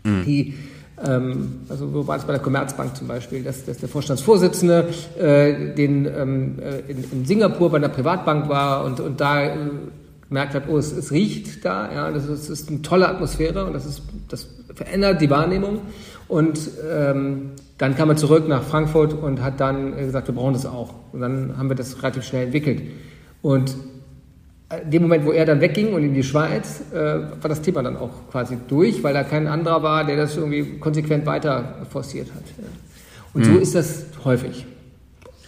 mhm. 0.04 0.24
die 0.26 0.56
ähm, 1.06 1.60
also 1.70 1.88
so 1.90 2.08
war 2.08 2.18
es 2.18 2.24
bei 2.24 2.32
der 2.34 2.42
Commerzbank 2.42 2.96
zum 2.96 3.08
Beispiel, 3.08 3.44
dass, 3.44 3.66
dass 3.66 3.78
der 3.78 3.90
Vorstandsvorsitzende 3.90 4.88
äh, 5.20 5.76
den, 5.76 6.06
ähm, 6.06 6.60
äh, 6.60 6.92
in, 6.92 7.04
in, 7.12 7.26
Singapur 7.26 7.70
bei 7.70 7.78
einer 7.78 7.90
Privatbank 7.90 8.50
war 8.50 8.84
und, 8.84 9.00
und 9.00 9.20
da 9.20 9.46
äh, 9.46 9.58
gemerkt 10.28 10.56
hat, 10.56 10.64
oh, 10.70 10.78
es, 10.78 10.92
es 10.92 11.12
riecht 11.12 11.64
da, 11.64 11.92
ja, 11.94 12.12
das 12.12 12.24
ist, 12.24 12.50
das 12.50 12.62
ist, 12.62 12.70
eine 12.70 12.82
tolle 12.82 13.10
Atmosphäre 13.10 13.66
und 13.66 13.74
das, 13.74 13.86
ist, 13.86 14.02
das 14.30 14.48
verändert 14.74 15.22
die 15.22 15.30
Wahrnehmung. 15.30 15.82
Und 16.28 16.60
ähm, 16.92 17.52
dann 17.78 17.96
kam 17.96 18.10
er 18.10 18.16
zurück 18.16 18.48
nach 18.48 18.64
Frankfurt 18.64 19.14
und 19.14 19.42
hat 19.42 19.60
dann 19.60 19.96
gesagt, 19.98 20.28
wir 20.28 20.36
brauchen 20.36 20.54
das 20.54 20.66
auch. 20.66 20.94
Und 21.12 21.22
dann 21.22 21.58
haben 21.58 21.70
wir 21.70 21.76
das 21.76 22.02
relativ 22.02 22.24
schnell 22.24 22.46
entwickelt. 22.46 22.82
Und 23.42 23.76
in 24.84 24.92
dem 24.92 25.04
Moment, 25.04 25.26
wo 25.26 25.32
er 25.32 25.46
dann 25.46 25.62
wegging 25.62 25.94
und 25.94 26.04
in 26.04 26.14
die 26.14 26.24
Schweiz, 26.24 26.82
äh, 26.92 26.96
war 26.96 27.50
das 27.50 27.62
Thema 27.62 27.84
dann 27.84 27.98
auch 27.98 28.10
quasi 28.32 28.58
durch, 28.68 29.04
weil 29.04 29.14
da 29.14 29.24
kein 29.24 29.48
anderer 29.48 29.84
war, 29.84 30.04
der 30.04 30.18
das 30.18 30.36
irgendwie 30.36 30.80
konsequent 30.80 31.26
weiter 31.26 31.86
forciert 31.90 32.30
hat. 32.34 32.44
Und 33.34 33.46
mhm. 33.46 33.54
so 33.54 33.60
ist 33.60 33.76
das 33.76 34.06
häufig. 34.24 34.66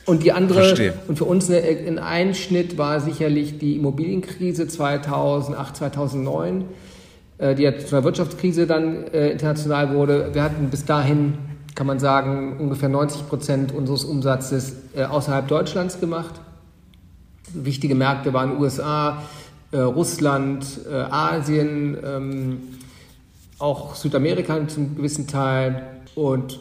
Und 0.06 0.24
die 0.24 0.32
andere, 0.32 0.60
Verstehe. 0.64 0.94
und 1.08 1.18
für 1.18 1.26
uns 1.26 1.52
ein 1.52 2.00
Einschnitt 2.00 2.78
war 2.78 3.02
sicherlich 3.02 3.58
die 3.58 3.76
Immobilienkrise 3.76 4.68
2008, 4.68 5.76
2009, 5.76 6.62
äh, 6.62 6.64
die 7.40 7.64
ja 7.64 7.78
zu 7.78 7.96
einer 7.96 8.04
Wirtschaftskrise 8.04 8.66
dann 8.66 9.06
äh, 9.08 9.30
international 9.30 9.94
wurde. 9.94 10.30
Wir 10.34 10.44
hatten 10.44 10.70
bis 10.70 10.86
dahin 10.86 11.36
kann 11.78 11.86
man 11.86 12.00
sagen, 12.00 12.58
ungefähr 12.58 12.90
90 12.90 13.30
Prozent 13.30 13.72
unseres 13.72 14.04
Umsatzes 14.04 14.78
äh, 14.96 15.04
außerhalb 15.04 15.48
Deutschlands 15.48 16.00
gemacht. 16.00 16.42
Wichtige 17.54 17.94
Märkte 17.94 18.34
waren 18.34 18.60
USA, 18.60 19.22
äh, 19.72 19.78
Russland, 19.78 20.66
äh, 20.92 20.96
Asien, 20.96 21.96
ähm, 22.04 22.58
auch 23.60 23.94
Südamerika 23.94 24.68
zum 24.68 24.96
gewissen 24.96 25.28
Teil. 25.28 25.84
Und 26.16 26.60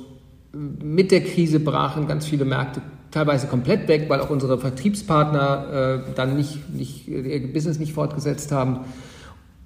mit 0.53 1.11
der 1.11 1.25
Krise 1.25 1.61
brachen 1.61 2.07
ganz 2.07 2.27
viele 2.27 2.45
Märkte 2.45 2.83
teilweise 3.11 3.47
komplett 3.47 3.89
weg, 3.89 4.05
weil 4.09 4.21
auch 4.21 4.29
unsere 4.29 4.59
Vertriebspartner 4.59 6.03
äh, 6.05 6.15
dann 6.15 6.37
nicht, 6.37 6.69
nicht, 6.69 7.09
ihr 7.09 7.53
Business 7.55 7.79
nicht 7.79 7.95
fortgesetzt 7.95 8.53
haben 8.53 8.81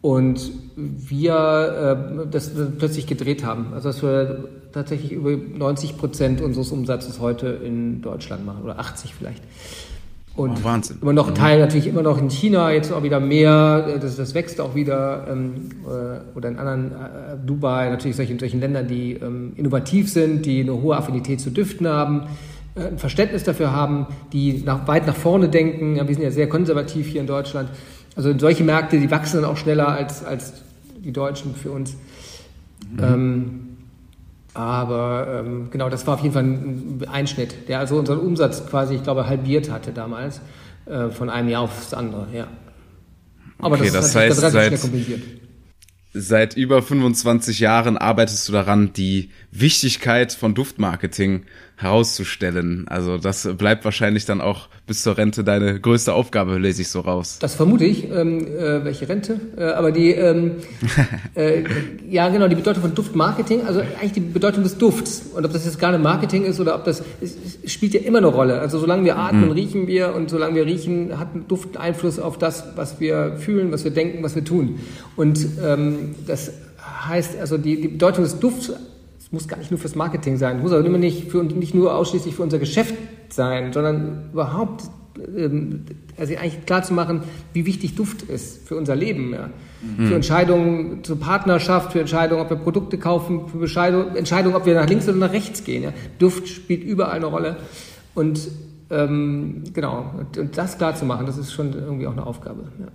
und 0.02 0.50
wir 0.76 2.24
äh, 2.24 2.26
das 2.30 2.50
plötzlich 2.78 3.06
gedreht 3.06 3.44
haben. 3.44 3.72
Also 3.74 3.88
dass 3.88 4.02
wir 4.02 4.44
tatsächlich 4.72 5.12
über 5.12 5.30
90 5.30 5.98
Prozent 5.98 6.40
unseres 6.40 6.72
Umsatzes 6.72 7.20
heute 7.20 7.48
in 7.48 8.02
Deutschland 8.02 8.46
machen 8.46 8.62
oder 8.62 8.78
80 8.78 9.14
vielleicht. 9.14 9.42
Und 10.36 10.58
oh, 10.60 10.64
Wahnsinn. 10.64 10.98
immer 11.02 11.12
noch 11.12 11.28
ein 11.28 11.34
Teil 11.34 11.58
natürlich 11.58 11.88
immer 11.88 12.02
noch 12.02 12.16
in 12.16 12.30
China, 12.30 12.70
jetzt 12.70 12.92
auch 12.92 13.02
wieder 13.02 13.18
mehr, 13.20 13.98
das, 14.00 14.16
das 14.16 14.32
wächst 14.32 14.60
auch 14.60 14.74
wieder, 14.74 15.26
ähm, 15.28 15.70
äh, 15.84 16.36
oder 16.36 16.48
in 16.48 16.56
anderen, 16.56 16.92
äh, 16.92 17.36
Dubai, 17.44 17.90
natürlich 17.90 18.16
solchen, 18.16 18.38
solchen 18.38 18.60
Ländern, 18.60 18.86
die 18.86 19.14
ähm, 19.14 19.52
innovativ 19.56 20.10
sind, 20.10 20.46
die 20.46 20.60
eine 20.60 20.80
hohe 20.80 20.96
Affinität 20.96 21.40
zu 21.40 21.50
Düften 21.50 21.88
haben, 21.88 22.22
äh, 22.76 22.86
ein 22.86 22.98
Verständnis 22.98 23.42
dafür 23.42 23.72
haben, 23.72 24.06
die 24.32 24.62
nach, 24.64 24.86
weit 24.86 25.06
nach 25.06 25.16
vorne 25.16 25.48
denken. 25.48 25.96
Ja, 25.96 26.06
wir 26.06 26.14
sind 26.14 26.24
ja 26.24 26.30
sehr 26.30 26.48
konservativ 26.48 27.08
hier 27.08 27.20
in 27.20 27.26
Deutschland. 27.26 27.68
Also 28.20 28.38
solche 28.38 28.64
Märkte, 28.64 29.00
die 29.00 29.10
wachsen 29.10 29.40
dann 29.40 29.50
auch 29.50 29.56
schneller 29.56 29.88
als, 29.88 30.22
als 30.22 30.52
die 30.98 31.10
Deutschen 31.10 31.54
für 31.54 31.70
uns. 31.70 31.96
Mhm. 32.92 32.98
Ähm, 33.02 33.60
aber 34.52 35.42
ähm, 35.42 35.68
genau, 35.70 35.88
das 35.88 36.06
war 36.06 36.14
auf 36.14 36.20
jeden 36.20 36.34
Fall 36.34 36.42
ein 36.42 37.02
Einschnitt, 37.10 37.66
der 37.68 37.78
also 37.78 37.98
unseren 37.98 38.18
Umsatz 38.18 38.66
quasi, 38.66 38.96
ich 38.96 39.02
glaube, 39.02 39.26
halbiert 39.26 39.70
hatte 39.70 39.92
damals, 39.92 40.42
äh, 40.84 41.08
von 41.08 41.30
einem 41.30 41.48
Jahr 41.48 41.62
aufs 41.62 41.94
andere, 41.94 42.26
ja. 42.34 42.48
Aber 43.58 43.76
okay, 43.76 43.86
das, 43.90 44.12
das 44.12 44.16
heißt, 44.16 44.42
das 44.42 44.52
seit, 44.52 44.80
seit 46.12 46.56
über 46.58 46.82
25 46.82 47.58
Jahren 47.58 47.96
arbeitest 47.96 48.46
du 48.48 48.52
daran, 48.52 48.92
die 48.92 49.30
Wichtigkeit 49.50 50.34
von 50.34 50.52
Duftmarketing 50.54 51.44
herauszustellen. 51.80 52.86
Also 52.88 53.16
das 53.16 53.48
bleibt 53.56 53.84
wahrscheinlich 53.84 54.26
dann 54.26 54.40
auch 54.40 54.68
bis 54.86 55.02
zur 55.02 55.16
Rente 55.16 55.44
deine 55.44 55.80
größte 55.80 56.12
Aufgabe, 56.12 56.58
lese 56.58 56.82
ich 56.82 56.88
so 56.88 57.00
raus. 57.00 57.38
Das 57.40 57.54
vermute 57.54 57.84
ich. 57.84 58.10
Ähm, 58.10 58.46
äh, 58.46 58.84
welche 58.84 59.08
Rente? 59.08 59.40
Äh, 59.56 59.64
aber 59.64 59.90
die, 59.90 60.10
ähm, 60.10 60.56
äh, 61.34 61.62
ja 62.08 62.28
genau, 62.28 62.48
die 62.48 62.54
Bedeutung 62.54 62.82
von 62.82 62.94
Duftmarketing, 62.94 63.66
also 63.66 63.80
eigentlich 63.80 64.12
die 64.12 64.20
Bedeutung 64.20 64.62
des 64.62 64.76
Dufts. 64.76 65.22
Und 65.34 65.44
ob 65.44 65.52
das 65.52 65.64
jetzt 65.64 65.78
gar 65.78 65.92
nicht 65.92 66.02
Marketing 66.02 66.44
ist 66.44 66.60
oder 66.60 66.74
ob 66.74 66.84
das, 66.84 67.02
es 67.22 67.72
spielt 67.72 67.94
ja 67.94 68.00
immer 68.00 68.18
eine 68.18 68.26
Rolle. 68.26 68.60
Also 68.60 68.78
solange 68.78 69.04
wir 69.04 69.16
atmen, 69.16 69.46
mhm. 69.46 69.52
riechen 69.52 69.86
wir 69.86 70.14
und 70.14 70.28
solange 70.28 70.56
wir 70.56 70.66
riechen, 70.66 71.18
hat 71.18 71.28
Duft 71.48 71.78
Einfluss 71.78 72.18
auf 72.18 72.36
das, 72.36 72.64
was 72.76 73.00
wir 73.00 73.36
fühlen, 73.38 73.72
was 73.72 73.84
wir 73.84 73.90
denken, 73.90 74.22
was 74.22 74.34
wir 74.34 74.44
tun. 74.44 74.80
Und 75.16 75.46
ähm, 75.64 76.14
das 76.26 76.52
heißt 77.08 77.38
also 77.40 77.56
die, 77.56 77.80
die 77.80 77.88
Bedeutung 77.88 78.24
des 78.24 78.38
Dufts 78.38 78.72
muss 79.30 79.48
gar 79.48 79.58
nicht 79.58 79.70
nur 79.70 79.78
fürs 79.78 79.94
Marketing 79.94 80.36
sein, 80.36 80.60
muss 80.60 80.72
auch 80.72 80.84
immer 80.84 80.98
nicht, 80.98 81.30
für, 81.30 81.42
nicht 81.42 81.74
nur 81.74 81.94
ausschließlich 81.94 82.34
für 82.34 82.42
unser 82.42 82.58
Geschäft 82.58 82.94
sein, 83.28 83.72
sondern 83.72 84.30
überhaupt 84.32 84.84
ähm, 85.36 85.84
also 86.18 86.34
eigentlich 86.34 86.66
klar 86.66 86.82
zu 86.82 86.94
machen, 86.94 87.22
wie 87.52 87.66
wichtig 87.66 87.94
Duft 87.94 88.22
ist 88.22 88.66
für 88.66 88.76
unser 88.76 88.96
Leben. 88.96 89.32
Ja. 89.32 89.50
Mhm. 89.82 90.06
Für 90.06 90.14
Entscheidungen 90.14 91.04
zur 91.04 91.18
Partnerschaft, 91.18 91.92
für 91.92 92.00
Entscheidungen, 92.00 92.42
ob 92.42 92.50
wir 92.50 92.56
Produkte 92.56 92.98
kaufen, 92.98 93.48
für 93.48 93.62
Entscheidungen, 94.16 94.54
ob 94.54 94.66
wir 94.66 94.74
nach 94.74 94.88
links 94.88 95.08
oder 95.08 95.18
nach 95.18 95.32
rechts 95.32 95.64
gehen. 95.64 95.82
Ja. 95.82 95.92
Duft 96.18 96.48
spielt 96.48 96.84
überall 96.84 97.16
eine 97.16 97.26
Rolle. 97.26 97.56
Und 98.14 98.48
ähm, 98.90 99.62
genau, 99.72 100.12
und, 100.18 100.36
und, 100.36 100.58
das 100.58 100.76
klar 100.76 100.96
zu 100.96 101.04
machen, 101.04 101.26
das 101.26 101.38
ist 101.38 101.52
schon 101.52 101.72
irgendwie 101.72 102.06
auch 102.06 102.12
eine 102.12 102.26
Aufgabe. 102.26 102.64
Ja. 102.80 102.86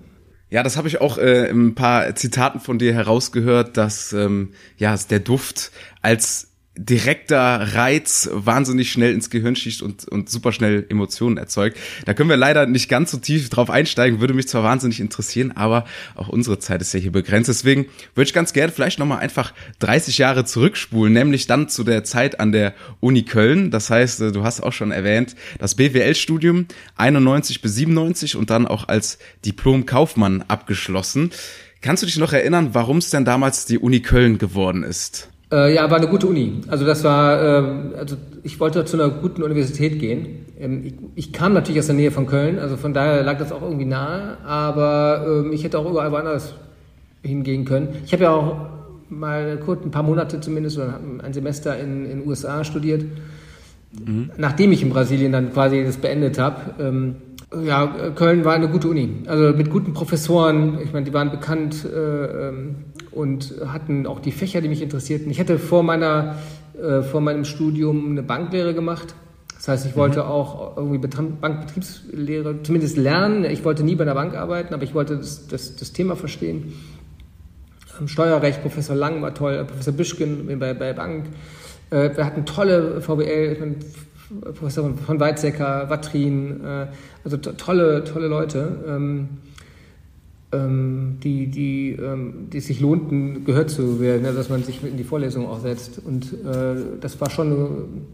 Ja, 0.56 0.64
das 0.64 0.78
habe 0.78 0.88
ich 0.88 1.02
auch 1.02 1.18
äh, 1.18 1.50
in 1.50 1.68
ein 1.68 1.76
paar 1.76 2.16
Zitaten 2.16 2.62
von 2.62 2.80
dir 2.80 2.94
herausgehört, 2.94 3.76
dass 3.76 4.14
ähm, 4.14 4.54
ja 4.78 4.96
der 4.96 5.20
Duft 5.20 5.74
als 6.02 6.55
direkter 6.78 7.74
Reiz 7.74 8.30
wahnsinnig 8.32 8.92
schnell 8.92 9.14
ins 9.14 9.30
Gehirn 9.30 9.56
schießt 9.56 9.82
und, 9.82 10.08
und 10.08 10.30
super 10.30 10.52
schnell 10.52 10.86
Emotionen 10.90 11.38
erzeugt. 11.38 11.78
Da 12.06 12.14
können 12.14 12.30
wir 12.30 12.38
leider 12.38 12.66
nicht 12.66 12.90
ganz 12.90 13.12
so 13.12 13.18
tief 13.18 13.50
drauf 13.50 13.70
einsteigen, 13.70 14.20
würde 14.20 14.34
mich 14.34 14.48
zwar 14.48 14.64
wahnsinnig 14.64 15.00
interessieren, 15.00 15.54
aber 15.56 15.86
auch 16.16 16.28
unsere 16.28 16.60
Zeit 16.60 16.82
ist 16.82 16.94
ja 16.94 17.00
hier 17.00 17.12
begrenzt. 17.12 17.50
Deswegen 17.50 17.86
würde 18.14 18.28
ich 18.28 18.34
ganz 18.34 18.52
gerne 18.52 18.72
vielleicht 18.72 19.00
nochmal 19.00 19.20
einfach 19.20 19.54
30 19.80 20.18
Jahre 20.18 20.44
zurückspulen, 20.46 21.14
nämlich 21.14 21.48
dann 21.48 21.70
zu 21.70 21.84
der 21.84 22.04
Zeit 22.04 22.40
an 22.40 22.52
der 22.52 22.74
Uni 23.00 23.24
Köln. 23.24 23.72
Das 23.72 23.90
heißt, 23.90 24.22
äh, 24.22 24.32
du 24.32 24.44
hast 24.44 24.62
auch 24.62 24.74
schon 24.74 24.92
erwähnt, 24.92 25.36
das 25.60 25.76
BWL-Studium 25.76 26.68
91 26.98 27.62
bis 27.62 27.76
97 27.76 28.36
und 28.36 28.50
dann 28.50 28.68
auch 28.68 28.88
als 28.88 29.18
Diplom-Kaufmann 29.46 30.44
abgeschlossen. 30.48 31.32
Kannst 31.82 32.04
du 32.04 32.08
dich 32.08 32.18
noch 32.18 32.34
erinnern, 32.34 32.70
warum 32.74 32.98
es 32.98 33.12
denn 33.12 33.26
damals 33.26 33.66
die 33.66 33.78
Uni 33.78 34.02
Köln 34.02 34.38
geworden 34.38 34.84
ist? 34.84 35.30
Äh, 35.56 35.74
ja, 35.74 35.90
war 35.90 35.98
eine 35.98 36.08
gute 36.08 36.28
Uni. 36.28 36.62
Also 36.68 36.86
das 36.86 37.04
war, 37.06 37.42
ähm, 37.42 37.94
also 37.98 38.18
ich 38.44 38.60
wollte 38.60 38.84
zu 38.84 38.98
einer 38.98 39.10
guten 39.10 39.42
Universität 39.42 40.00
gehen. 40.00 40.46
Ähm, 40.60 40.84
ich, 40.84 40.94
ich, 41.16 41.34
kam 41.34 41.54
natürlich 41.54 41.80
aus 41.80 41.86
der 41.86 41.96
Nähe 41.96 42.12
von 42.12 42.28
Köln, 42.28 42.60
also 42.60 42.76
von 42.76 42.94
daher 42.94 43.24
lag 43.24 43.38
das 43.38 43.54
auch 43.54 43.62
irgendwie 43.62 43.86
nahe, 43.86 44.38
aber 44.46 45.26
ähm, 45.28 45.54
ich 45.54 45.64
hätte 45.64 45.80
auch 45.80 45.90
überall 45.90 46.12
woanders 46.12 46.56
hingehen 47.24 47.64
können. 47.64 47.88
Ich 48.06 48.12
habe 48.12 48.24
ja 48.24 48.32
auch 48.32 48.58
mal 49.10 49.58
kurz 49.66 49.86
ein 49.86 49.92
paar 49.92 50.04
Monate 50.04 50.42
zumindest 50.42 50.78
oder 50.78 51.00
ein 51.24 51.34
Semester 51.34 51.80
in 51.80 52.10
den 52.10 52.28
USA 52.28 52.66
studiert, 52.66 53.06
mhm. 54.06 54.32
nachdem 54.38 54.74
ich 54.74 54.82
in 54.82 54.90
Brasilien 54.90 55.32
dann 55.32 55.54
quasi 55.54 55.84
das 55.86 55.98
beendet 55.98 56.38
habe. 56.38 56.58
Ähm, 56.80 57.16
Ja, 57.64 57.86
Köln 58.16 58.44
war 58.44 58.54
eine 58.54 58.68
gute 58.68 58.90
Uni. 58.90 59.24
Also 59.28 59.56
mit 59.56 59.70
guten 59.70 59.94
Professoren. 59.94 60.80
Ich 60.84 60.92
meine, 60.92 61.06
die 61.06 61.14
waren 61.14 61.32
bekannt 61.32 61.86
äh, 61.86 62.48
ähm, 62.50 62.76
und 63.16 63.56
hatten 63.66 64.06
auch 64.06 64.20
die 64.20 64.32
Fächer, 64.32 64.62
die 64.62 64.68
mich 64.68 64.82
interessierten. 64.82 65.32
Ich 65.32 65.40
hatte 65.40 65.58
vor 65.58 65.82
meiner 65.82 66.36
äh, 66.82 67.04
vor 67.04 67.22
meinem 67.22 67.46
Studium 67.46 68.12
eine 68.12 68.24
Banklehre 68.24 68.74
gemacht. 68.74 69.16
Das 69.56 69.68
heißt, 69.70 69.86
ich 69.86 69.96
wollte 69.96 70.24
mhm. 70.24 70.26
auch 70.26 70.78
irgendwie 70.78 71.08
Bankbetriebslehre 71.08 72.62
zumindest 72.64 72.98
lernen. 72.98 73.46
Ich 73.46 73.64
wollte 73.64 73.84
nie 73.84 73.96
bei 73.96 74.04
einer 74.04 74.14
Bank 74.14 74.36
arbeiten, 74.36 74.74
aber 74.74 74.84
ich 74.84 74.94
wollte 74.94 75.18
das, 75.18 75.48
das, 75.48 75.76
das 75.76 75.94
Thema 75.94 76.16
verstehen. 76.16 76.74
Ähm, 78.00 78.08
Steuerrecht, 78.08 78.62
Professor 78.62 78.96
Lang 78.96 79.22
war 79.22 79.34
toll, 79.34 79.64
Professor 79.66 79.94
Büschken 79.94 80.60
bei, 80.60 80.74
bei 80.74 80.94
Bank. 80.94 81.28
Äh, 81.92 82.16
wir 82.16 82.26
hatten 82.26 82.46
tolle 82.46 83.02
VWL, 83.02 83.76
Professor 84.54 84.94
von 84.94 85.20
Weizsäcker, 85.20 85.90
Wattrin, 85.90 86.64
äh, 86.64 86.88
also 87.24 87.38
tolle, 87.38 88.04
tolle 88.04 88.28
Leute, 88.28 88.84
ähm, 88.88 89.30
ähm, 90.56 91.18
die, 91.24 91.48
die, 91.48 91.92
ähm, 91.92 92.50
die 92.52 92.60
sich 92.60 92.80
lohnten, 92.80 93.46
gehört 93.46 93.70
zu 93.70 94.00
werden, 94.00 94.24
ne, 94.24 94.34
dass 94.34 94.50
man 94.50 94.64
sich 94.64 94.84
in 94.84 94.98
die 94.98 95.04
Vorlesung 95.04 95.48
auch 95.48 95.60
setzt. 95.60 96.00
Und 96.00 96.34
äh, 96.34 96.76
das 97.02 97.20
war 97.22 97.30
schon 97.30 98.08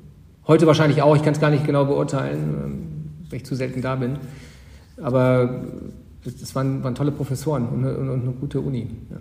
heute 0.48 0.67
wahrscheinlich 0.67 1.01
auch, 1.01 1.15
ich 1.15 1.24
kann 1.24 1.33
es 1.33 1.39
gar 1.39 1.51
nicht 1.51 1.65
genau 1.65 1.86
beurteilen, 1.86 3.25
weil 3.29 3.38
ich 3.38 3.45
zu 3.45 3.55
selten 3.55 3.81
da 3.81 3.95
bin. 3.95 4.17
Aber 5.01 5.63
das 6.24 6.53
waren, 6.55 6.83
waren 6.83 6.95
tolle 6.95 7.12
Professoren 7.12 7.67
und 7.67 7.86
eine, 7.86 7.98
und 7.98 8.21
eine 8.21 8.31
gute 8.31 8.62
Uni. 8.62 8.88
Ja 9.10 9.17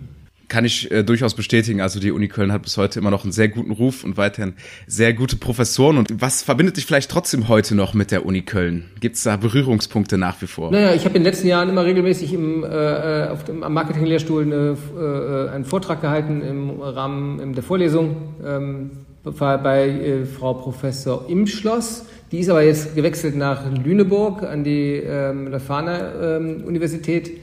kann 0.51 0.65
ich 0.65 0.91
äh, 0.91 1.03
durchaus 1.03 1.33
bestätigen. 1.33 1.79
Also 1.79 1.99
die 2.01 2.11
Uni 2.11 2.27
Köln 2.27 2.51
hat 2.51 2.63
bis 2.63 2.75
heute 2.75 2.99
immer 2.99 3.09
noch 3.09 3.23
einen 3.23 3.31
sehr 3.31 3.47
guten 3.47 3.71
Ruf 3.71 4.03
und 4.03 4.17
weiterhin 4.17 4.53
sehr 4.85 5.13
gute 5.13 5.37
Professoren. 5.37 5.97
Und 5.97 6.21
was 6.21 6.43
verbindet 6.43 6.75
dich 6.75 6.85
vielleicht 6.85 7.09
trotzdem 7.09 7.47
heute 7.47 7.73
noch 7.73 7.93
mit 7.93 8.11
der 8.11 8.25
Uni 8.25 8.41
Köln? 8.41 8.83
Gibt 8.99 9.15
es 9.15 9.23
da 9.23 9.37
Berührungspunkte 9.37 10.17
nach 10.17 10.41
wie 10.41 10.47
vor? 10.47 10.69
Naja, 10.69 10.93
ich 10.93 11.05
habe 11.05 11.15
in 11.15 11.23
den 11.23 11.31
letzten 11.31 11.47
Jahren 11.47 11.69
immer 11.69 11.85
regelmäßig 11.85 12.33
im, 12.33 12.65
äh, 12.65 13.27
auf 13.29 13.45
dem, 13.45 13.63
am 13.63 13.73
Marketinglehrstuhl 13.73 14.43
eine, 14.43 14.77
äh, 14.99 15.55
einen 15.55 15.63
Vortrag 15.63 16.01
gehalten 16.01 16.41
im 16.41 16.81
Rahmen 16.81 17.53
der 17.53 17.63
Vorlesung. 17.63 18.35
Ähm, 18.45 18.91
bei 19.23 19.87
äh, 19.87 20.25
Frau 20.25 20.55
Professor 20.55 21.29
Imschloss. 21.29 22.05
Die 22.31 22.39
ist 22.39 22.49
aber 22.49 22.63
jetzt 22.63 22.95
gewechselt 22.95 23.35
nach 23.35 23.71
Lüneburg 23.71 24.43
an 24.43 24.63
die 24.63 24.95
ähm, 24.95 25.47
Leuphana 25.47 26.37
ähm, 26.37 26.63
Universität 26.65 27.40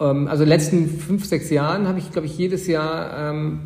ähm, 0.00 0.28
also 0.28 0.42
in 0.42 0.48
den 0.48 0.58
letzten 0.58 0.88
fünf, 0.88 1.26
sechs 1.26 1.50
Jahren 1.50 1.86
habe 1.86 1.98
ich, 1.98 2.10
glaube 2.10 2.26
ich, 2.26 2.36
jedes 2.36 2.66
Jahr 2.66 3.30
ähm, 3.30 3.60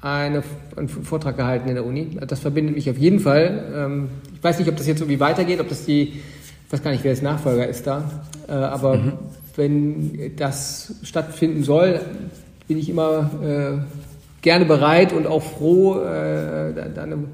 eine, 0.00 0.42
einen 0.76 0.88
Vortrag 0.88 1.36
gehalten 1.36 1.68
in 1.68 1.76
der 1.76 1.86
Uni. 1.86 2.18
Das 2.26 2.40
verbindet 2.40 2.74
mich 2.74 2.90
auf 2.90 2.98
jeden 2.98 3.20
Fall. 3.20 3.72
Ähm, 3.74 4.08
ich 4.34 4.42
weiß 4.42 4.58
nicht, 4.58 4.68
ob 4.68 4.76
das 4.76 4.86
jetzt 4.86 5.00
irgendwie 5.00 5.20
weitergeht, 5.20 5.60
ob 5.60 5.68
das 5.68 5.84
die, 5.84 6.02
ich 6.02 6.72
weiß 6.72 6.82
gar 6.82 6.90
nicht, 6.90 7.04
wer 7.04 7.12
das 7.12 7.22
Nachfolger 7.22 7.68
ist 7.68 7.86
da, 7.86 8.10
äh, 8.48 8.52
aber 8.52 8.96
mhm. 8.96 9.12
wenn 9.54 10.36
das 10.36 10.96
stattfinden 11.04 11.62
soll, 11.62 12.00
bin 12.66 12.78
ich 12.78 12.88
immer 12.88 13.30
äh, 13.44 14.42
gerne 14.42 14.64
bereit 14.64 15.12
und 15.12 15.26
auch 15.26 15.42
froh, 15.42 16.00
äh, 16.00 16.72
da, 16.94 17.02
einen 17.02 17.28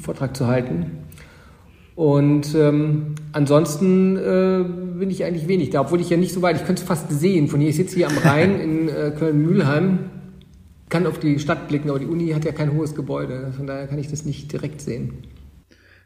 Vortrag 0.00 0.36
zu 0.36 0.46
halten. 0.46 1.05
Und 1.96 2.54
ähm, 2.54 3.14
ansonsten 3.32 4.16
äh, 4.16 4.64
bin 4.98 5.10
ich 5.10 5.24
eigentlich 5.24 5.48
wenig 5.48 5.70
da, 5.70 5.80
obwohl 5.80 6.00
ich 6.00 6.10
ja 6.10 6.18
nicht 6.18 6.34
so 6.34 6.42
weit, 6.42 6.56
ich 6.56 6.66
könnte 6.66 6.82
es 6.82 6.86
fast 6.86 7.10
sehen. 7.10 7.48
Von 7.48 7.58
hier, 7.58 7.70
ich 7.70 7.76
sitze 7.76 7.96
hier 7.96 8.08
am 8.08 8.18
Rhein 8.18 8.60
in 8.60 8.88
äh, 8.88 9.12
Köln-Mühlheim, 9.18 10.10
kann 10.90 11.06
auf 11.06 11.18
die 11.18 11.38
Stadt 11.38 11.68
blicken, 11.68 11.88
aber 11.88 11.98
die 11.98 12.06
Uni 12.06 12.28
hat 12.28 12.44
ja 12.44 12.52
kein 12.52 12.74
hohes 12.74 12.94
Gebäude. 12.94 13.52
Von 13.56 13.66
daher 13.66 13.86
kann 13.86 13.98
ich 13.98 14.08
das 14.08 14.26
nicht 14.26 14.52
direkt 14.52 14.82
sehen. 14.82 15.14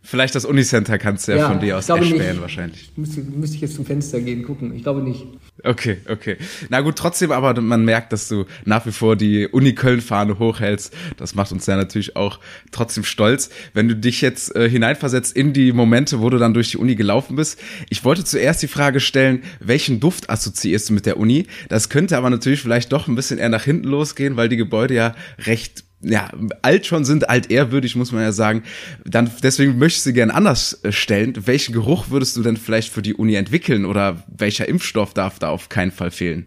Vielleicht 0.03 0.35
das 0.35 0.45
Unicenter 0.47 0.99
kannst 0.99 1.29
du 1.29 1.33
ja, 1.33 1.39
ja 1.39 1.49
von 1.49 1.61
dir 1.61 1.77
aus 1.77 1.89
erspähen 1.89 2.41
wahrscheinlich. 2.41 2.91
Müsste, 2.97 3.21
müsste 3.21 3.57
ich 3.57 3.63
jetzt 3.63 3.75
zum 3.75 3.85
Fenster 3.85 4.21
gehen, 4.21 4.43
gucken. 4.43 4.75
Ich 4.75 4.83
glaube 4.83 5.03
nicht. 5.03 5.27
Okay, 5.63 5.99
okay. 6.09 6.39
Na 6.71 6.81
gut, 6.81 6.97
trotzdem 6.97 7.33
aber 7.33 7.61
man 7.61 7.85
merkt, 7.85 8.13
dass 8.15 8.27
du 8.29 8.47
nach 8.65 8.87
wie 8.87 8.93
vor 8.93 9.17
die 9.17 9.47
Uni 9.47 9.75
Köln-Fahne 9.75 10.39
hochhältst. 10.39 10.95
Das 11.19 11.35
macht 11.35 11.53
uns 11.53 11.67
ja 11.67 11.77
natürlich 11.77 12.17
auch 12.17 12.41
trotzdem 12.73 13.05
stolz. 13.05 13.51
Wenn 13.75 13.89
du 13.89 13.95
dich 13.95 14.23
jetzt 14.23 14.57
äh, 14.57 14.71
hineinversetzt 14.71 15.37
in 15.37 15.53
die 15.53 15.73
Momente, 15.73 16.21
wo 16.21 16.31
du 16.31 16.39
dann 16.39 16.55
durch 16.55 16.71
die 16.71 16.79
Uni 16.79 16.95
gelaufen 16.95 17.37
bist. 17.37 17.61
Ich 17.91 18.03
wollte 18.05 18.25
zuerst 18.25 18.63
die 18.63 18.69
Frage 18.69 19.01
stellen, 19.01 19.43
welchen 19.61 20.01
Duft 20.01 20.31
assoziierst 20.31 20.89
du 20.89 20.95
mit 20.95 21.05
der 21.05 21.19
Uni? 21.19 21.47
Das 21.69 21.91
könnte 21.91 22.17
aber 22.17 22.31
natürlich 22.31 22.63
vielleicht 22.63 22.93
doch 22.93 23.07
ein 23.07 23.15
bisschen 23.15 23.39
eher 23.39 23.51
nach 23.51 23.65
hinten 23.65 23.89
losgehen, 23.89 24.37
weil 24.37 24.49
die 24.49 24.57
Gebäude 24.57 24.95
ja 24.95 25.15
recht 25.45 25.85
ja, 26.03 26.31
alt 26.63 26.87
schon 26.87 27.05
sind, 27.05 27.29
altehrwürdig, 27.29 27.95
muss 27.97 28.13
man 28.13 28.23
ja 28.23 28.33
sagen. 28.33 28.63
Dann, 29.05 29.31
deswegen 29.43 29.79
möchte 29.79 29.99
ich 29.99 30.03
sie 30.03 30.13
gerne 30.13 30.35
anders 30.35 30.83
äh, 30.83 30.93
stellen. 30.93 31.35
Welchen 31.45 31.73
Geruch 31.73 32.11
würdest 32.11 32.37
du 32.37 32.43
denn 32.43 32.57
vielleicht 32.57 32.93
für 32.93 33.03
die 33.03 33.15
Uni 33.15 33.35
entwickeln 33.35 33.85
oder 33.85 34.25
welcher 34.27 34.69
Impfstoff 34.69 35.13
darf 35.15 35.39
da 35.39 35.51
auf 35.51 35.69
keinen 35.69 35.91
Fall 35.91 36.11
fehlen? 36.11 36.47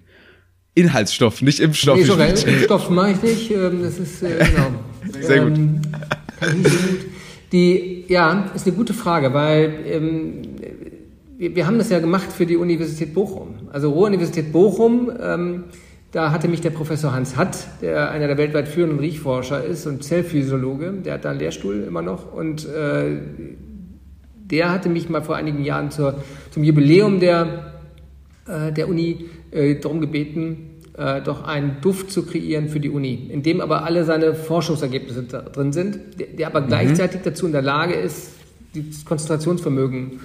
Inhaltsstoff, 0.76 1.42
nicht 1.44 1.60
Impfstoff. 1.60 1.98
Nee, 1.98 2.04
sogar 2.04 2.30
Impfstoff 2.30 2.90
mache 2.90 3.12
ich 3.12 3.22
nicht. 3.22 3.52
Ähm, 3.52 3.84
das 3.84 4.00
ist, 4.00 4.24
äh, 4.24 4.44
genau. 4.44 4.72
Sehr 5.22 5.42
gut. 5.42 5.58
Ähm, 5.58 5.82
die, 7.52 8.06
ja, 8.08 8.52
ist 8.56 8.66
eine 8.66 8.76
gute 8.76 8.96
Frage, 8.96 9.34
weil 9.36 9.76
ähm, 9.86 10.42
wir, 11.38 11.56
wir 11.56 11.68
haben 11.68 11.78
das 11.78 11.90
ja 11.90 12.00
gemacht 12.00 12.32
für 12.32 12.48
die 12.48 12.58
Universität 12.58 13.14
Bochum. 13.14 13.70
Also 13.72 13.92
Ruhr-Universität 13.92 14.52
Bochum, 14.52 15.12
ähm, 15.22 15.66
da 16.14 16.32
hatte 16.32 16.48
mich 16.48 16.62
der 16.62 16.70
Professor 16.70 17.12
Hans 17.12 17.38
Hatt, 17.38 17.68
der 17.82 18.12
einer 18.12 18.28
der 18.28 18.38
weltweit 18.38 18.68
führenden 18.68 19.00
Riechforscher 19.00 19.64
ist 19.64 19.88
und 19.88 20.04
Zellphysiologe, 20.04 20.94
der 21.04 21.16
hat 21.16 21.26
da 21.26 21.32
einen 21.32 21.40
Lehrstuhl 21.40 21.84
immer 21.84 22.04
noch 22.04 22.32
und 22.32 22.66
äh, 22.66 23.18
der 24.46 24.72
hatte 24.72 24.90
mich 24.90 25.10
mal 25.10 25.24
vor 25.24 25.36
einigen 25.36 25.64
Jahren 25.64 25.90
zur, 25.90 26.24
zum 26.52 26.64
Jubiläum 26.64 27.20
der, 27.20 27.74
äh, 28.48 28.72
der 28.72 28.90
Uni 28.90 29.26
äh, 29.50 29.80
darum 29.80 30.02
gebeten, 30.02 30.82
äh, 30.96 31.20
doch 31.22 31.46
einen 31.46 31.78
Duft 31.82 32.12
zu 32.12 32.28
kreieren 32.28 32.70
für 32.70 32.80
die 32.80 32.92
Uni, 32.92 33.30
in 33.32 33.42
dem 33.42 33.60
aber 33.60 33.84
alle 33.84 34.06
seine 34.06 34.36
Forschungsergebnisse 34.36 35.24
drin 35.24 35.74
sind, 35.74 36.20
der, 36.20 36.28
der 36.28 36.48
aber 36.48 36.62
mhm. 36.62 36.68
gleichzeitig 36.68 37.22
dazu 37.24 37.48
in 37.48 37.54
der 37.54 37.64
Lage 37.64 37.96
ist, 37.96 38.34
das 38.76 39.04
Konzentrationsvermögen 39.04 40.20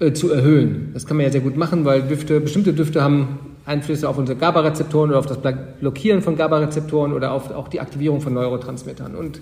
äh, 0.00 0.12
zu 0.12 0.30
erhöhen. 0.30 0.90
Das 0.94 1.06
kann 1.06 1.16
man 1.16 1.26
ja 1.26 1.32
sehr 1.32 1.40
gut 1.40 1.56
machen, 1.56 1.84
weil 1.84 2.02
Düfte, 2.02 2.40
bestimmte 2.40 2.72
Düfte 2.72 3.02
haben 3.02 3.56
Einflüsse 3.66 4.08
auf 4.08 4.16
unsere 4.16 4.38
GABA-Rezeptoren 4.38 5.10
oder 5.10 5.18
auf 5.18 5.26
das 5.26 5.38
Blockieren 5.80 6.22
von 6.22 6.36
GABA-Rezeptoren 6.36 7.12
oder 7.12 7.32
auf 7.32 7.50
auch 7.50 7.68
die 7.68 7.80
Aktivierung 7.80 8.20
von 8.20 8.32
Neurotransmittern. 8.32 9.14
Und 9.14 9.40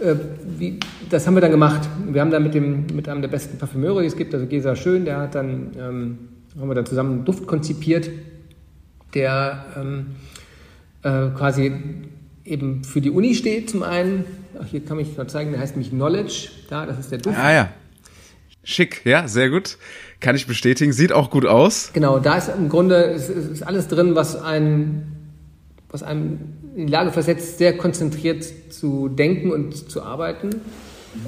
äh, 0.00 0.14
wie, 0.58 0.80
das 1.08 1.26
haben 1.26 1.34
wir 1.34 1.40
dann 1.40 1.52
gemacht. 1.52 1.88
Wir 2.10 2.20
haben 2.20 2.30
dann 2.30 2.42
mit, 2.42 2.54
dem, 2.54 2.86
mit 2.92 3.08
einem 3.08 3.22
der 3.22 3.28
besten 3.28 3.58
Parfümeure, 3.58 4.00
die 4.00 4.08
es 4.08 4.16
gibt, 4.16 4.34
also 4.34 4.46
Gesa 4.46 4.76
Schön, 4.76 5.04
der 5.04 5.18
hat 5.18 5.34
dann, 5.34 5.70
ähm, 5.78 6.18
haben 6.58 6.68
wir 6.68 6.74
dann 6.74 6.86
zusammen 6.86 7.12
einen 7.12 7.24
Duft 7.24 7.46
konzipiert, 7.46 8.10
der 9.14 9.64
ähm, 9.76 10.06
äh, 11.02 11.28
quasi 11.36 11.72
eben 12.44 12.84
für 12.84 13.00
die 13.00 13.10
Uni 13.10 13.34
steht 13.34 13.70
zum 13.70 13.82
einen. 13.82 14.24
Ach, 14.60 14.66
hier 14.66 14.84
kann 14.84 14.98
ich 14.98 15.16
mal 15.16 15.28
zeigen, 15.28 15.52
der 15.52 15.60
heißt 15.60 15.76
nämlich 15.76 15.90
Knowledge. 15.90 16.48
Da, 16.68 16.86
das 16.86 16.98
ist 16.98 17.10
der 17.10 17.18
Duft. 17.18 17.38
Ah 17.38 17.52
ja. 17.52 17.68
Schick, 18.64 19.02
ja, 19.04 19.26
sehr 19.26 19.50
gut. 19.50 19.76
Kann 20.20 20.36
ich 20.36 20.46
bestätigen. 20.46 20.92
Sieht 20.92 21.12
auch 21.12 21.30
gut 21.30 21.46
aus. 21.46 21.90
Genau, 21.92 22.18
da 22.18 22.36
ist 22.36 22.48
im 22.48 22.68
Grunde 22.68 22.96
ist, 22.96 23.28
ist 23.28 23.62
alles 23.62 23.88
drin, 23.88 24.14
was 24.14 24.40
einen, 24.40 25.32
was 25.90 26.02
einem 26.02 26.38
in 26.76 26.86
die 26.86 26.92
Lage 26.92 27.10
versetzt, 27.10 27.58
sehr 27.58 27.76
konzentriert 27.76 28.44
zu 28.70 29.08
denken 29.08 29.50
und 29.50 29.90
zu 29.90 30.02
arbeiten. 30.02 30.50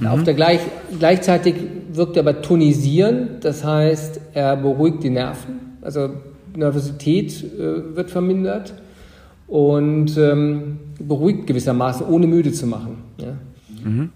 Mhm. 0.01 0.07
Auf 0.07 0.23
der 0.23 0.35
gleich, 0.35 0.61
gleichzeitig 0.99 1.55
wirkt 1.93 2.17
er 2.17 2.23
aber 2.23 2.41
tonisierend, 2.41 3.45
das 3.45 3.65
heißt, 3.65 4.21
er 4.33 4.57
beruhigt 4.57 5.03
die 5.03 5.11
Nerven, 5.11 5.77
also 5.83 6.11
Nervosität 6.57 7.45
äh, 7.45 7.97
wird 7.97 8.11
vermindert 8.11 8.75
und 9.47 10.17
ähm, 10.17 10.79
beruhigt 10.99 11.47
gewissermaßen, 11.47 12.07
ohne 12.07 12.27
müde 12.27 12.53
zu 12.53 12.67
machen. 12.67 13.03
Ja. 13.19 13.37
Mhm. 13.85 14.11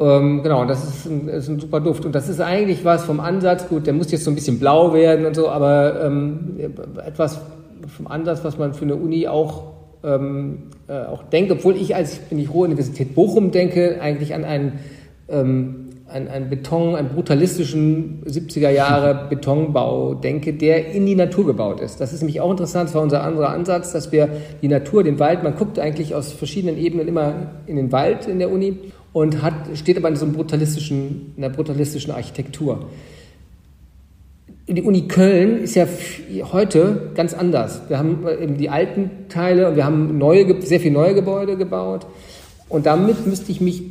Ähm, 0.00 0.42
genau, 0.42 0.64
das 0.64 0.84
ist 0.84 1.06
ein, 1.06 1.28
ist 1.28 1.48
ein, 1.48 1.60
super 1.60 1.80
Duft. 1.80 2.04
Und 2.04 2.14
das 2.14 2.28
ist 2.28 2.40
eigentlich 2.40 2.84
was 2.84 3.04
vom 3.04 3.20
Ansatz, 3.20 3.68
gut, 3.68 3.86
der 3.86 3.94
muss 3.94 4.10
jetzt 4.10 4.24
so 4.24 4.30
ein 4.30 4.34
bisschen 4.34 4.58
blau 4.58 4.92
werden 4.92 5.24
und 5.24 5.36
so, 5.36 5.48
aber 5.48 6.04
ähm, 6.04 6.56
etwas 7.04 7.40
vom 7.86 8.08
Ansatz, 8.08 8.42
was 8.42 8.58
man 8.58 8.74
für 8.74 8.84
eine 8.84 8.96
Uni 8.96 9.28
auch, 9.28 9.74
ähm, 10.02 10.64
äh, 10.88 11.04
auch 11.04 11.22
denkt, 11.24 11.52
obwohl 11.52 11.76
ich 11.76 11.94
als, 11.94 12.18
wenn 12.28 12.38
ich 12.38 12.52
Ruhr 12.52 12.64
Universität 12.64 13.14
Bochum 13.14 13.52
denke, 13.52 14.00
eigentlich 14.00 14.34
an 14.34 14.44
einen, 14.44 14.80
ähm, 15.28 15.90
an 16.08 16.26
einen 16.26 16.50
Beton, 16.50 16.96
einen 16.96 17.10
brutalistischen 17.10 18.24
70er 18.26 18.70
Jahre 18.70 19.26
Betonbau 19.30 20.14
denke, 20.14 20.54
der 20.54 20.92
in 20.92 21.06
die 21.06 21.14
Natur 21.14 21.46
gebaut 21.46 21.80
ist. 21.80 22.00
Das 22.00 22.12
ist 22.12 22.20
nämlich 22.20 22.40
auch 22.40 22.50
interessant, 22.50 22.88
das 22.88 22.96
war 22.96 23.02
unser 23.02 23.22
anderer 23.22 23.50
Ansatz, 23.50 23.92
dass 23.92 24.10
wir 24.10 24.28
die 24.60 24.68
Natur, 24.68 25.04
den 25.04 25.20
Wald, 25.20 25.44
man 25.44 25.54
guckt 25.54 25.78
eigentlich 25.78 26.16
aus 26.16 26.32
verschiedenen 26.32 26.78
Ebenen 26.78 27.06
immer 27.06 27.34
in 27.66 27.76
den 27.76 27.92
Wald 27.92 28.26
in 28.26 28.40
der 28.40 28.50
Uni 28.50 28.76
und 29.14 29.42
hat, 29.42 29.54
steht 29.74 29.96
aber 29.96 30.08
in 30.08 30.16
so 30.16 30.26
einem 30.26 30.34
brutalistischen, 30.34 31.32
einer 31.38 31.48
brutalistischen 31.48 32.12
Architektur. 32.12 32.90
Die 34.66 34.82
Uni 34.82 35.06
Köln 35.06 35.62
ist 35.62 35.76
ja 35.76 35.86
heute 36.52 37.12
ganz 37.14 37.32
anders. 37.32 37.82
Wir 37.88 37.98
haben 37.98 38.26
eben 38.40 38.58
die 38.58 38.68
alten 38.68 39.28
Teile 39.28 39.68
und 39.68 39.76
wir 39.76 39.84
haben 39.84 40.18
neue, 40.18 40.60
sehr 40.62 40.80
viele 40.80 40.94
neue 40.94 41.14
Gebäude 41.14 41.56
gebaut. 41.56 42.06
Und 42.68 42.86
damit 42.86 43.24
müsste 43.26 43.52
ich 43.52 43.60
mich 43.60 43.84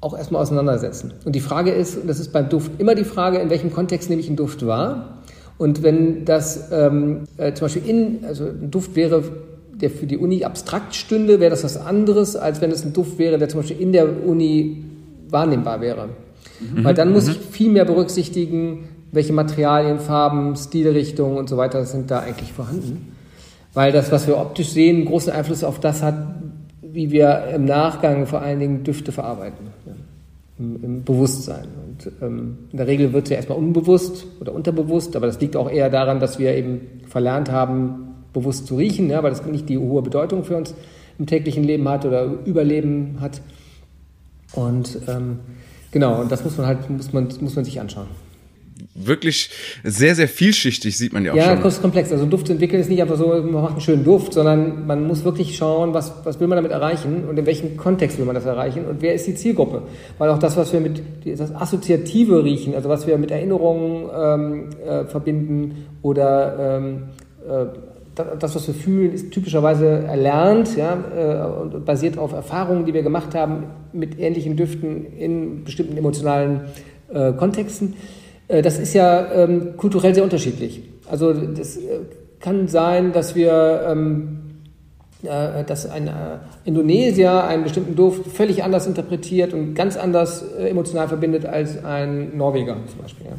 auch 0.00 0.16
erstmal 0.16 0.40
auseinandersetzen. 0.40 1.12
Und 1.24 1.34
die 1.34 1.40
Frage 1.40 1.72
ist, 1.72 1.98
und 1.98 2.06
das 2.06 2.18
ist 2.18 2.32
beim 2.32 2.48
Duft 2.48 2.72
immer 2.78 2.94
die 2.94 3.04
Frage, 3.04 3.38
in 3.38 3.50
welchem 3.50 3.72
Kontext 3.72 4.08
nehme 4.08 4.22
ich 4.22 4.28
einen 4.28 4.36
Duft 4.36 4.64
wahr? 4.64 5.18
Und 5.58 5.82
wenn 5.82 6.24
das 6.24 6.70
ähm, 6.72 7.24
äh, 7.36 7.52
zum 7.52 7.66
Beispiel 7.66 7.86
in, 7.86 8.24
also 8.24 8.46
ein 8.46 8.70
Duft 8.70 8.96
wäre, 8.96 9.22
der 9.80 9.90
für 9.90 10.06
die 10.06 10.18
Uni 10.18 10.44
abstrakt 10.44 10.94
stünde, 10.94 11.40
wäre 11.40 11.50
das 11.50 11.64
was 11.64 11.76
anderes, 11.76 12.36
als 12.36 12.60
wenn 12.60 12.70
es 12.70 12.84
ein 12.84 12.92
Duft 12.92 13.18
wäre, 13.18 13.38
der 13.38 13.48
zum 13.48 13.60
Beispiel 13.60 13.80
in 13.80 13.92
der 13.92 14.26
Uni 14.26 14.84
wahrnehmbar 15.28 15.80
wäre. 15.80 16.08
Mhm. 16.60 16.84
Weil 16.84 16.94
dann 16.94 17.12
muss 17.12 17.26
mhm. 17.26 17.32
ich 17.32 17.38
viel 17.38 17.70
mehr 17.70 17.84
berücksichtigen, 17.84 18.88
welche 19.12 19.32
Materialien, 19.32 19.98
Farben, 19.98 20.56
Stilrichtungen 20.56 21.36
und 21.36 21.48
so 21.48 21.56
weiter 21.56 21.84
sind 21.84 22.10
da 22.10 22.20
eigentlich 22.20 22.52
vorhanden. 22.52 23.12
Weil 23.74 23.92
das, 23.92 24.10
was 24.12 24.26
wir 24.26 24.36
optisch 24.38 24.70
sehen, 24.70 25.04
großen 25.04 25.32
Einfluss 25.32 25.64
auf 25.64 25.80
das 25.80 26.02
hat, 26.02 26.14
wie 26.82 27.10
wir 27.10 27.48
im 27.54 27.64
Nachgang 27.64 28.26
vor 28.26 28.42
allen 28.42 28.58
Dingen 28.58 28.84
Düfte 28.84 29.12
verarbeiten. 29.12 29.66
Ja, 29.86 29.92
im, 30.58 30.84
im, 30.84 31.04
Bewusstsein. 31.04 31.66
Und 31.86 32.12
ähm, 32.20 32.58
in 32.70 32.76
der 32.76 32.86
Regel 32.86 33.12
wird 33.12 33.24
es 33.24 33.30
ja 33.30 33.36
erstmal 33.36 33.58
unbewusst 33.58 34.26
oder 34.40 34.52
unterbewusst, 34.52 35.16
aber 35.16 35.26
das 35.26 35.40
liegt 35.40 35.56
auch 35.56 35.70
eher 35.70 35.88
daran, 35.88 36.20
dass 36.20 36.38
wir 36.38 36.54
eben 36.54 36.80
verlernt 37.06 37.50
haben, 37.50 38.09
bewusst 38.32 38.66
zu 38.66 38.76
riechen, 38.76 39.10
ja, 39.10 39.22
weil 39.22 39.30
das 39.30 39.44
nicht 39.44 39.68
die 39.68 39.78
hohe 39.78 40.02
Bedeutung 40.02 40.44
für 40.44 40.56
uns 40.56 40.74
im 41.18 41.26
täglichen 41.26 41.64
Leben 41.64 41.88
hat 41.88 42.04
oder 42.04 42.24
Überleben 42.44 43.18
hat. 43.20 43.40
Und 44.52 44.98
ähm, 45.08 45.40
genau, 45.90 46.20
und 46.20 46.32
das 46.32 46.44
muss 46.44 46.56
man 46.56 46.66
halt, 46.66 46.90
muss 46.90 47.12
man, 47.12 47.28
muss 47.40 47.56
man 47.56 47.64
sich 47.64 47.80
anschauen 47.80 48.08
wirklich 48.94 49.50
sehr, 49.84 50.14
sehr 50.14 50.28
vielschichtig, 50.28 50.96
sieht 50.96 51.12
man 51.12 51.24
ja 51.24 51.32
auch 51.32 51.36
ja, 51.36 51.56
schon. 51.56 51.64
Ja, 51.64 51.78
komplex. 51.80 52.12
Also 52.12 52.26
Duft 52.26 52.46
zu 52.46 52.52
entwickeln 52.52 52.80
ist 52.80 52.88
nicht 52.88 53.00
einfach 53.00 53.16
so, 53.16 53.28
man 53.28 53.50
macht 53.50 53.72
einen 53.72 53.80
schönen 53.80 54.04
Duft, 54.04 54.32
sondern 54.32 54.86
man 54.86 55.06
muss 55.06 55.24
wirklich 55.24 55.56
schauen, 55.56 55.94
was, 55.94 56.12
was 56.24 56.40
will 56.40 56.48
man 56.48 56.56
damit 56.56 56.72
erreichen 56.72 57.24
und 57.28 57.38
in 57.38 57.46
welchem 57.46 57.76
Kontext 57.76 58.18
will 58.18 58.24
man 58.24 58.34
das 58.34 58.44
erreichen 58.44 58.86
und 58.86 59.02
wer 59.02 59.14
ist 59.14 59.26
die 59.26 59.34
Zielgruppe. 59.34 59.82
Weil 60.18 60.30
auch 60.30 60.38
das, 60.38 60.56
was 60.56 60.72
wir 60.72 60.80
mit, 60.80 61.02
das 61.24 61.54
assoziative 61.54 62.44
Riechen, 62.44 62.74
also 62.74 62.88
was 62.88 63.06
wir 63.06 63.18
mit 63.18 63.30
Erinnerungen 63.30 64.10
ähm, 64.14 64.68
äh, 64.84 65.04
verbinden 65.04 65.86
oder 66.02 66.78
ähm, 66.78 67.02
äh, 67.48 67.66
das, 68.38 68.54
was 68.54 68.66
wir 68.66 68.74
fühlen, 68.74 69.12
ist 69.12 69.30
typischerweise 69.30 69.86
erlernt 69.86 70.76
ja, 70.76 70.98
äh, 71.16 71.60
und 71.62 71.84
basiert 71.84 72.18
auf 72.18 72.32
Erfahrungen, 72.32 72.86
die 72.86 72.94
wir 72.94 73.02
gemacht 73.02 73.34
haben 73.34 73.64
mit 73.92 74.18
ähnlichen 74.18 74.56
Düften 74.56 75.06
in 75.16 75.64
bestimmten 75.64 75.96
emotionalen 75.96 76.62
äh, 77.12 77.32
Kontexten. 77.32 77.94
Äh, 78.48 78.62
das 78.62 78.78
ist 78.78 78.94
ja 78.94 79.32
ähm, 79.32 79.76
kulturell 79.76 80.14
sehr 80.14 80.24
unterschiedlich. 80.24 80.82
Also 81.08 81.32
das 81.32 81.76
äh, 81.76 82.00
kann 82.40 82.68
sein, 82.68 83.12
dass 83.12 83.34
wir 83.34 83.86
ähm, 83.88 84.38
äh, 85.22 85.64
dass 85.64 85.88
ein 85.88 86.10
Indonesier 86.64 87.44
einen 87.44 87.64
bestimmten 87.64 87.94
Duft 87.94 88.26
völlig 88.26 88.64
anders 88.64 88.86
interpretiert 88.86 89.52
und 89.52 89.74
ganz 89.74 89.96
anders 89.96 90.42
emotional 90.58 91.08
verbindet 91.08 91.44
als 91.44 91.84
ein 91.84 92.36
Norweger 92.36 92.76
zum 92.90 93.02
Beispiel. 93.02 93.26
Ja. 93.26 93.32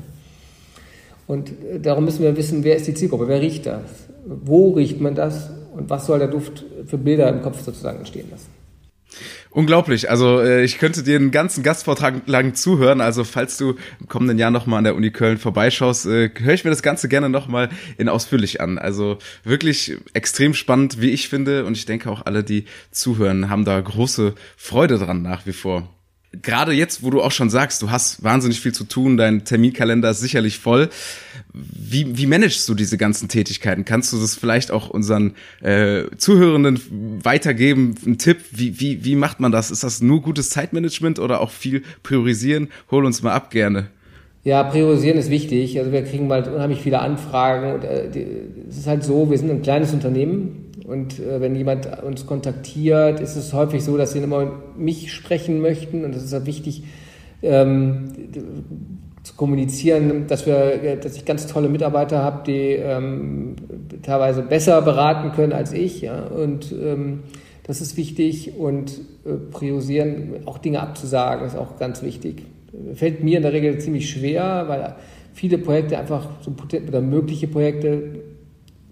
Und 1.27 1.51
darum 1.81 2.05
müssen 2.05 2.23
wir 2.23 2.35
wissen, 2.35 2.63
wer 2.63 2.75
ist 2.75 2.87
die 2.87 2.93
Zielgruppe, 2.93 3.27
wer 3.27 3.41
riecht 3.41 3.65
das, 3.65 3.81
wo 4.25 4.71
riecht 4.71 5.01
man 5.01 5.15
das 5.15 5.49
und 5.73 5.89
was 5.89 6.05
soll 6.05 6.19
der 6.19 6.27
Duft 6.27 6.63
für 6.86 6.97
Bilder 6.97 7.29
im 7.29 7.41
Kopf 7.41 7.62
sozusagen 7.62 7.99
entstehen 7.99 8.29
lassen. 8.29 8.47
Unglaublich. 9.49 10.10
Also 10.10 10.39
äh, 10.39 10.63
ich 10.63 10.77
könnte 10.77 11.03
dir 11.03 11.17
einen 11.17 11.31
ganzen 11.31 11.62
Gastvortrag 11.62 12.25
lang 12.25 12.55
zuhören. 12.55 13.01
Also 13.01 13.25
falls 13.25 13.57
du 13.57 13.75
im 13.99 14.07
kommenden 14.07 14.38
Jahr 14.38 14.51
nochmal 14.51 14.77
an 14.77 14.86
der 14.86 14.95
Uni 14.95 15.12
Köln 15.12 15.38
vorbeischaust, 15.38 16.05
äh, 16.05 16.29
höre 16.39 16.53
ich 16.53 16.63
mir 16.63 16.69
das 16.69 16.81
Ganze 16.81 17.10
gerne 17.10 17.27
nochmal 17.27 17.69
in 17.97 18.07
ausführlich 18.07 18.62
an. 18.62 18.77
Also 18.77 19.17
wirklich 19.43 19.97
extrem 20.13 20.53
spannend, 20.53 21.01
wie 21.01 21.10
ich 21.10 21.27
finde. 21.27 21.65
Und 21.65 21.75
ich 21.75 21.86
denke 21.86 22.10
auch 22.10 22.25
alle, 22.25 22.45
die 22.45 22.63
zuhören, 22.91 23.49
haben 23.49 23.65
da 23.65 23.79
große 23.79 24.36
Freude 24.55 24.97
dran 24.97 25.21
nach 25.21 25.45
wie 25.45 25.53
vor 25.53 25.89
gerade 26.33 26.71
jetzt, 26.71 27.03
wo 27.03 27.09
du 27.09 27.21
auch 27.21 27.31
schon 27.31 27.49
sagst, 27.49 27.81
du 27.81 27.91
hast 27.91 28.23
wahnsinnig 28.23 28.61
viel 28.61 28.73
zu 28.73 28.85
tun, 28.85 29.17
dein 29.17 29.43
Terminkalender 29.43 30.11
ist 30.11 30.21
sicherlich 30.21 30.59
voll. 30.59 30.89
Wie, 31.53 32.17
wie 32.17 32.25
managst 32.25 32.67
du 32.69 32.73
diese 32.73 32.97
ganzen 32.97 33.27
Tätigkeiten? 33.27 33.83
Kannst 33.83 34.13
du 34.13 34.19
das 34.19 34.35
vielleicht 34.35 34.71
auch 34.71 34.89
unseren 34.89 35.35
äh, 35.61 36.03
Zuhörenden 36.17 36.79
weitergeben? 37.23 37.95
Ein 38.05 38.17
Tipp, 38.17 38.37
wie, 38.51 38.79
wie, 38.79 39.03
wie 39.03 39.15
macht 39.15 39.39
man 39.41 39.51
das? 39.51 39.71
Ist 39.71 39.83
das 39.83 40.01
nur 40.01 40.21
gutes 40.21 40.49
Zeitmanagement 40.49 41.19
oder 41.19 41.41
auch 41.41 41.51
viel 41.51 41.83
priorisieren? 42.03 42.69
Hol 42.89 43.05
uns 43.05 43.21
mal 43.21 43.33
ab 43.33 43.51
gerne. 43.51 43.87
Ja, 44.43 44.63
priorisieren 44.63 45.19
ist 45.19 45.29
wichtig. 45.29 45.77
Also 45.77 45.91
wir 45.91 46.03
kriegen 46.03 46.27
mal 46.27 46.47
unheimlich 46.47 46.81
viele 46.81 46.99
Anfragen. 46.99 47.73
Und, 47.73 47.83
äh, 47.83 48.09
die, 48.09 48.25
es 48.69 48.77
ist 48.77 48.87
halt 48.87 49.03
so, 49.03 49.29
wir 49.29 49.37
sind 49.37 49.51
ein 49.51 49.61
kleines 49.61 49.93
Unternehmen 49.93 50.70
und 50.91 51.19
äh, 51.19 51.39
wenn 51.39 51.56
jemand 51.56 51.88
uns 52.04 52.25
kontaktiert, 52.25 53.21
ist 53.21 53.38
es 53.38 53.54
häufig 53.54 53.84
so, 53.84 53.97
dass 53.97 54.12
sie 54.12 54.19
immer 54.19 54.51
mich 54.77 55.13
sprechen 55.13 55.62
möchten. 55.62 56.04
Und 56.04 56.13
es 56.13 56.23
ist 56.23 56.34
halt 56.34 56.45
wichtig, 56.45 56.84
ähm, 57.41 58.10
zu 59.23 59.36
kommunizieren, 59.36 60.27
dass 60.27 60.45
wir, 60.45 60.97
dass 60.97 61.15
ich 61.15 61.25
ganz 61.25 61.47
tolle 61.47 61.69
Mitarbeiter 61.69 62.21
habe, 62.21 62.43
die 62.45 62.73
ähm, 62.73 63.56
teilweise 64.01 64.41
besser 64.41 64.82
beraten 64.82 65.32
können 65.32 65.54
als 65.54 65.71
ich. 65.71 66.01
Ja? 66.01 66.23
Und 66.25 66.71
ähm, 66.71 67.21
das 67.63 67.80
ist 67.80 67.95
wichtig. 67.95 68.58
Und 68.58 68.99
äh, 69.25 69.36
priorisieren, 69.51 70.41
auch 70.45 70.58
Dinge 70.58 70.82
abzusagen, 70.82 71.47
ist 71.47 71.56
auch 71.56 71.77
ganz 71.80 72.04
wichtig. 72.04 72.43
Fällt 72.95 73.23
mir 73.23 73.38
in 73.38 73.43
der 73.43 73.54
Regel 73.54 73.77
ziemlich 73.80 74.10
schwer, 74.10 74.65
weil 74.67 74.95
viele 75.34 75.58
Projekte 75.58 75.97
einfach 75.97 76.27
so 76.41 76.54
oder 76.88 77.01
mögliche 77.01 77.47
Projekte 77.47 78.30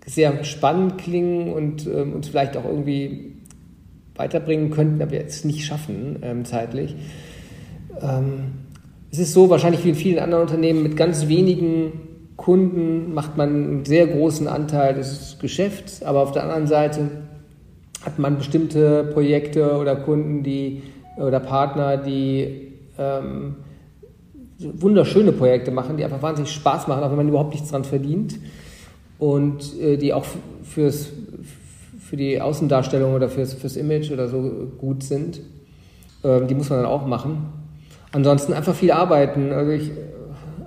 sehr 0.09 0.43
spannend 0.43 0.97
klingen 0.97 1.53
und 1.53 1.85
ähm, 1.87 2.13
uns 2.13 2.27
vielleicht 2.27 2.57
auch 2.57 2.65
irgendwie 2.65 3.35
weiterbringen 4.15 4.71
könnten, 4.71 5.01
aber 5.01 5.13
es 5.13 5.45
nicht 5.45 5.65
schaffen 5.65 6.17
ähm, 6.23 6.45
zeitlich. 6.45 6.95
Ähm, 8.01 8.51
es 9.11 9.19
ist 9.19 9.33
so, 9.33 9.49
wahrscheinlich 9.49 9.83
wie 9.85 9.89
in 9.89 9.95
vielen 9.95 10.19
anderen 10.19 10.43
Unternehmen, 10.43 10.83
mit 10.83 10.97
ganz 10.97 11.27
wenigen 11.27 11.93
Kunden 12.37 13.13
macht 13.13 13.37
man 13.37 13.49
einen 13.49 13.85
sehr 13.85 14.07
großen 14.07 14.47
Anteil 14.47 14.95
des 14.95 15.37
Geschäfts, 15.39 16.03
aber 16.03 16.21
auf 16.21 16.31
der 16.31 16.43
anderen 16.43 16.67
Seite 16.67 17.09
hat 18.05 18.17
man 18.17 18.37
bestimmte 18.37 19.03
Projekte 19.13 19.77
oder 19.77 19.95
Kunden, 19.95 20.43
die 20.43 20.83
oder 21.17 21.39
Partner, 21.39 21.97
die 21.97 22.71
ähm, 22.97 23.55
wunderschöne 24.57 25.33
Projekte 25.33 25.71
machen, 25.71 25.97
die 25.97 26.03
einfach 26.03 26.21
wahnsinnig 26.21 26.51
Spaß 26.51 26.87
machen, 26.87 27.03
auch 27.03 27.09
wenn 27.09 27.17
man 27.17 27.29
überhaupt 27.29 27.53
nichts 27.53 27.69
dran 27.69 27.83
verdient 27.83 28.39
und 29.19 29.79
äh, 29.79 29.97
die 29.97 30.13
auch 30.13 30.25
fürs, 30.63 31.09
für 31.99 32.17
die 32.17 32.41
Außendarstellung 32.41 33.13
oder 33.13 33.29
fürs, 33.29 33.53
fürs 33.53 33.75
Image 33.75 34.09
oder 34.11 34.27
so 34.27 34.71
gut 34.77 35.03
sind. 35.03 35.41
Ähm, 36.23 36.47
die 36.47 36.55
muss 36.55 36.69
man 36.69 36.79
dann 36.79 36.87
auch 36.87 37.05
machen. 37.05 37.49
Ansonsten 38.11 38.53
einfach 38.53 38.73
viel 38.73 38.91
arbeiten. 38.91 39.51
Also 39.51 39.71
ich 39.71 39.89
äh, 39.89 39.93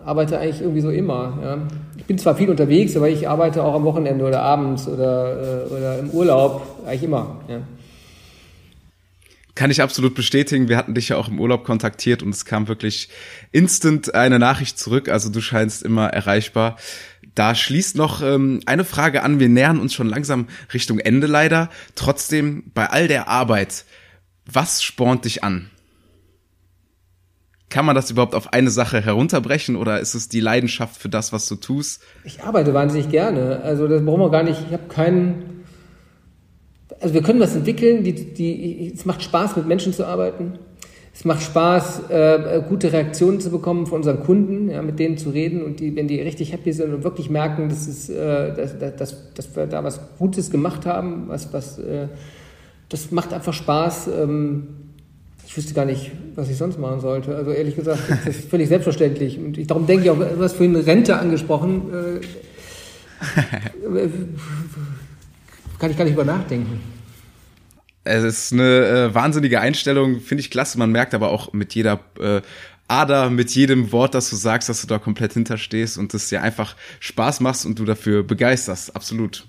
arbeite 0.05 0.39
eigentlich 0.39 0.61
irgendwie 0.61 0.83
so 0.83 0.91
immer. 0.91 1.39
Ja. 1.43 1.59
Ich 1.97 2.05
bin 2.05 2.19
zwar 2.19 2.37
viel 2.37 2.51
unterwegs, 2.51 2.97
aber 2.97 3.09
ich 3.09 3.29
arbeite 3.29 3.65
auch 3.65 3.75
am 3.75 3.85
Wochenende 3.85 4.25
oder 4.25 4.43
abends 4.43 4.87
oder, 4.87 5.67
äh, 5.67 5.73
oder 5.73 5.99
im 5.99 6.11
Urlaub, 6.11 6.63
eigentlich 6.87 7.05
immer. 7.05 7.41
Ja. 7.49 7.61
Kann 9.55 9.71
ich 9.71 9.83
absolut 9.83 10.15
bestätigen. 10.15 10.69
Wir 10.69 10.79
hatten 10.79 10.95
dich 10.95 11.11
ja 11.11 11.17
auch 11.17 11.29
im 11.29 11.39
Urlaub 11.39 11.65
kontaktiert 11.65 12.23
und 12.23 12.31
es 12.31 12.47
kam 12.47 12.69
wirklich 12.69 13.11
instant 13.51 14.15
eine 14.15 14.39
Nachricht 14.39 14.79
zurück. 14.79 15.11
Also 15.11 15.29
du 15.29 15.41
scheinst 15.41 15.83
immer 15.83 16.09
erreichbar. 16.09 16.77
Da 17.35 17.55
schließt 17.55 17.97
noch 17.97 18.23
ähm, 18.23 18.61
eine 18.67 18.85
Frage 18.85 19.23
an. 19.23 19.41
Wir 19.41 19.49
nähern 19.49 19.81
uns 19.81 19.95
schon 19.95 20.09
langsam 20.09 20.49
Richtung 20.75 20.99
Ende 20.99 21.27
leider. 21.27 21.71
Trotzdem, 21.95 22.65
bei 22.75 22.91
all 22.91 23.09
der 23.09 23.29
Arbeit, 23.29 23.85
was 24.45 24.83
spornt 24.83 25.25
dich 25.25 25.43
an? 25.43 25.71
Kann 27.71 27.87
man 27.87 27.97
das 27.97 28.11
überhaupt 28.11 28.35
auf 28.35 28.53
eine 28.53 28.71
Sache 28.71 29.01
herunterbrechen 29.01 29.77
oder 29.77 29.99
ist 29.99 30.15
es 30.15 30.29
die 30.29 30.41
Leidenschaft 30.41 31.01
für 31.01 31.09
das, 31.09 31.33
was 31.33 31.49
du 31.49 31.57
tust? 31.57 32.03
Ich 32.23 32.43
arbeite 32.43 32.75
wahnsinnig 32.75 33.09
gerne. 33.09 33.63
Also 33.63 33.89
das 33.89 34.05
brauchen 34.05 34.21
wir 34.21 34.31
gar 34.31 34.43
nicht. 34.43 34.61
Ich 34.67 34.73
habe 34.75 34.89
keinen. 34.89 35.65
Also 37.01 37.15
wir 37.15 37.23
können 37.23 37.41
was 37.41 37.57
entwickeln. 37.57 38.05
Die, 38.05 38.35
die, 38.35 38.93
es 38.95 39.07
macht 39.07 39.23
Spaß, 39.23 39.57
mit 39.57 39.67
Menschen 39.67 39.95
zu 39.95 40.07
arbeiten. 40.07 40.59
Es 41.15 41.27
macht 41.27 41.43
Spaß, 41.43 42.09
äh, 42.09 42.63
gute 42.69 42.93
Reaktionen 42.93 43.39
zu 43.39 43.51
bekommen 43.51 43.87
von 43.87 43.99
unseren 43.99 44.21
Kunden, 44.21 44.71
ja, 44.71 44.81
mit 44.81 44.99
denen 44.99 45.19
zu 45.19 45.29
reden 45.31 45.63
und 45.63 45.79
die, 45.81 45.95
wenn 45.95 46.09
die 46.09 46.21
richtig 46.21 46.53
happy 46.53 46.73
sind 46.73 46.95
und 46.95 47.05
wirklich 47.05 47.29
merken, 47.29 47.69
dass, 47.69 47.87
es, 47.87 48.09
äh, 48.09 48.55
dass, 48.55 48.79
dass, 48.97 49.35
dass 49.35 49.57
wir 49.57 49.67
da 49.67 49.85
was 49.85 50.01
Gutes 50.19 50.51
gemacht 50.51 50.87
haben, 50.87 51.25
was, 51.29 51.53
was, 51.53 51.79
äh, 51.79 52.09
das 52.89 53.11
macht 53.11 53.35
einfach 53.35 53.53
Spaß. 53.53 54.09
Ähm, 54.09 54.69
ich 55.47 55.55
wüsste 55.55 55.75
gar 55.75 55.85
nicht, 55.85 56.13
was 56.35 56.49
ich 56.49 56.57
sonst 56.57 56.79
machen 56.79 57.01
sollte. 57.01 57.37
Also 57.37 57.51
ehrlich 57.51 57.77
gesagt, 57.77 58.01
das 58.09 58.37
ist 58.37 58.49
völlig 58.51 58.69
selbstverständlich. 58.69 59.39
Und 59.39 59.59
ich, 59.59 59.67
darum 59.67 59.87
denke 59.87 60.05
ich 60.05 60.11
auch, 60.11 60.17
du 60.17 60.43
hast 60.43 60.55
vorhin 60.57 60.75
Rente 60.77 61.19
angesprochen. 61.19 61.83
Äh, 61.93 62.21
kann 65.79 65.91
ich 65.91 65.99
gar 65.99 66.05
nicht 66.05 66.15
über 66.15 66.25
nachdenken. 66.25 66.81
Es 68.05 68.25
ist 68.25 68.53
eine 68.53 68.87
äh, 68.87 69.15
wahnsinnige 69.15 69.61
Einstellung, 69.61 70.21
finde 70.21 70.41
ich 70.41 70.51
klasse. 70.51 70.79
Man 70.79 70.91
merkt 70.91 71.15
aber 71.15 71.31
auch 71.31 71.53
mit 71.53 71.75
jeder 71.75 72.01
äh, 72.19 72.43
Ader, 72.89 73.31
mit 73.31 73.51
jedem 73.53 73.93
Wort, 73.93 74.15
das 74.15 74.29
du 74.31 74.37
sagst, 74.37 74.69
dass 74.69 74.81
du 74.81 74.87
da 74.87 74.99
komplett 74.99 75.33
hinterstehst 75.35 75.99
und 75.99 76.13
das 76.13 76.29
dir 76.29 76.43
einfach 76.43 76.77
Spaß 77.01 77.41
machst 77.41 77.65
und 77.65 77.79
du 77.79 77.85
dafür 77.85 78.23
begeisterst. 78.23 78.95
Absolut. 78.97 79.47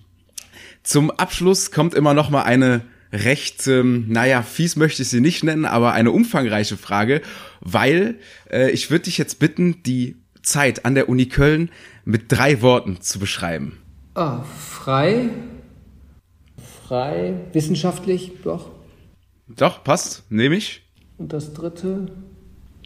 Zum 0.84 1.12
Abschluss 1.12 1.72
kommt 1.72 1.94
immer 1.94 2.14
noch 2.14 2.30
mal 2.30 2.44
eine 2.44 2.82
recht, 3.12 3.68
ähm, 3.68 4.06
naja, 4.08 4.42
fies 4.42 4.76
möchte 4.76 5.04
ich 5.04 5.10
sie 5.10 5.22
nicht 5.22 5.44
nennen, 5.44 5.66
aber 5.66 5.94
eine 5.94 6.12
umfangreiche 6.12 6.78
Frage, 6.78 7.22
weil 7.62 8.16
äh, 8.52 8.72
ich 8.72 8.90
würde 8.90 9.04
dich 9.04 9.18
jetzt 9.18 9.40
bitten, 9.40 9.84
die 9.84 10.18
Zeit 10.42 10.86
an 10.86 10.96
der 10.96 11.10
Uni 11.10 11.28
Köln 11.28 11.70
mit 12.06 12.32
drei 12.32 12.62
Worten 12.62 13.02
zu 13.02 13.20
beschreiben. 13.20 13.78
Ah, 14.16 14.44
frei, 14.44 15.30
frei, 16.88 17.34
wissenschaftlich, 17.54 18.32
doch. 18.44 18.70
Doch, 19.48 19.84
passt, 19.84 20.24
nehme 20.32 20.56
ich. 20.56 20.82
Und 21.18 21.34
das 21.34 21.54
dritte, 21.54 22.08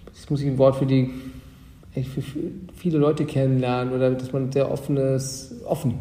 jetzt 0.08 0.30
muss 0.30 0.42
ich 0.42 0.48
ein 0.48 0.58
Wort 0.58 0.78
für 0.78 0.86
die 0.86 1.12
echt 1.94 2.10
für 2.10 2.22
viele 2.76 2.98
Leute 3.00 3.26
kennenlernen 3.26 3.94
oder 3.94 4.12
dass 4.12 4.32
man 4.32 4.52
sehr 4.52 4.72
offenes, 4.72 5.56
offen. 5.66 5.96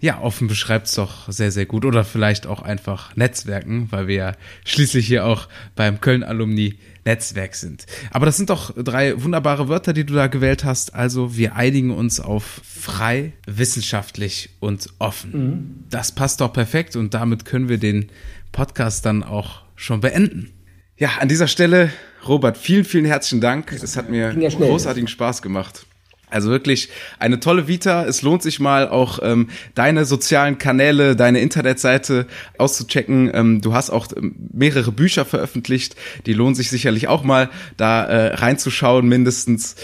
Ja, 0.00 0.20
offen 0.20 0.46
beschreibt 0.46 0.86
es 0.86 0.94
doch 0.94 1.30
sehr, 1.30 1.50
sehr 1.50 1.66
gut. 1.66 1.84
Oder 1.84 2.04
vielleicht 2.04 2.46
auch 2.46 2.62
einfach 2.62 3.16
Netzwerken, 3.16 3.88
weil 3.90 4.06
wir 4.06 4.14
ja 4.14 4.32
schließlich 4.64 5.06
hier 5.06 5.26
auch 5.26 5.48
beim 5.74 6.00
Köln-Alumni 6.00 6.78
Netzwerk 7.04 7.54
sind. 7.54 7.86
Aber 8.10 8.26
das 8.26 8.36
sind 8.36 8.50
doch 8.50 8.72
drei 8.76 9.20
wunderbare 9.22 9.68
Wörter, 9.68 9.92
die 9.92 10.04
du 10.04 10.14
da 10.14 10.26
gewählt 10.26 10.62
hast. 10.62 10.94
Also 10.94 11.36
wir 11.36 11.56
einigen 11.56 11.90
uns 11.90 12.20
auf 12.20 12.60
frei, 12.62 13.32
wissenschaftlich 13.46 14.50
und 14.60 14.88
offen. 14.98 15.32
Mhm. 15.32 15.84
Das 15.90 16.12
passt 16.12 16.42
doch 16.42 16.52
perfekt 16.52 16.96
und 16.96 17.14
damit 17.14 17.44
können 17.44 17.68
wir 17.68 17.78
den 17.78 18.10
Podcast 18.52 19.06
dann 19.06 19.24
auch 19.24 19.62
schon 19.74 20.00
beenden. 20.00 20.50
Ja, 20.98 21.10
an 21.20 21.28
dieser 21.28 21.48
Stelle, 21.48 21.90
Robert, 22.26 22.58
vielen, 22.58 22.84
vielen 22.84 23.04
herzlichen 23.04 23.40
Dank. 23.40 23.72
Es 23.72 23.96
hat 23.96 24.10
mir 24.10 24.34
großartigen 24.34 25.08
Spaß 25.08 25.42
gemacht. 25.42 25.86
Also 26.30 26.50
wirklich 26.50 26.90
eine 27.18 27.40
tolle 27.40 27.68
Vita. 27.68 28.04
Es 28.04 28.22
lohnt 28.22 28.42
sich 28.42 28.60
mal 28.60 28.88
auch 28.88 29.18
ähm, 29.22 29.48
deine 29.74 30.04
sozialen 30.04 30.58
Kanäle, 30.58 31.16
deine 31.16 31.40
Internetseite 31.40 32.26
auszuchecken. 32.58 33.30
Ähm, 33.32 33.60
du 33.60 33.74
hast 33.74 33.90
auch 33.90 34.08
ähm, 34.16 34.34
mehrere 34.52 34.92
Bücher 34.92 35.24
veröffentlicht. 35.24 35.96
Die 36.26 36.34
lohnen 36.34 36.54
sich 36.54 36.70
sicherlich 36.70 37.08
auch 37.08 37.22
mal 37.22 37.48
da 37.76 38.04
äh, 38.04 38.34
reinzuschauen 38.34 39.08
mindestens. 39.08 39.76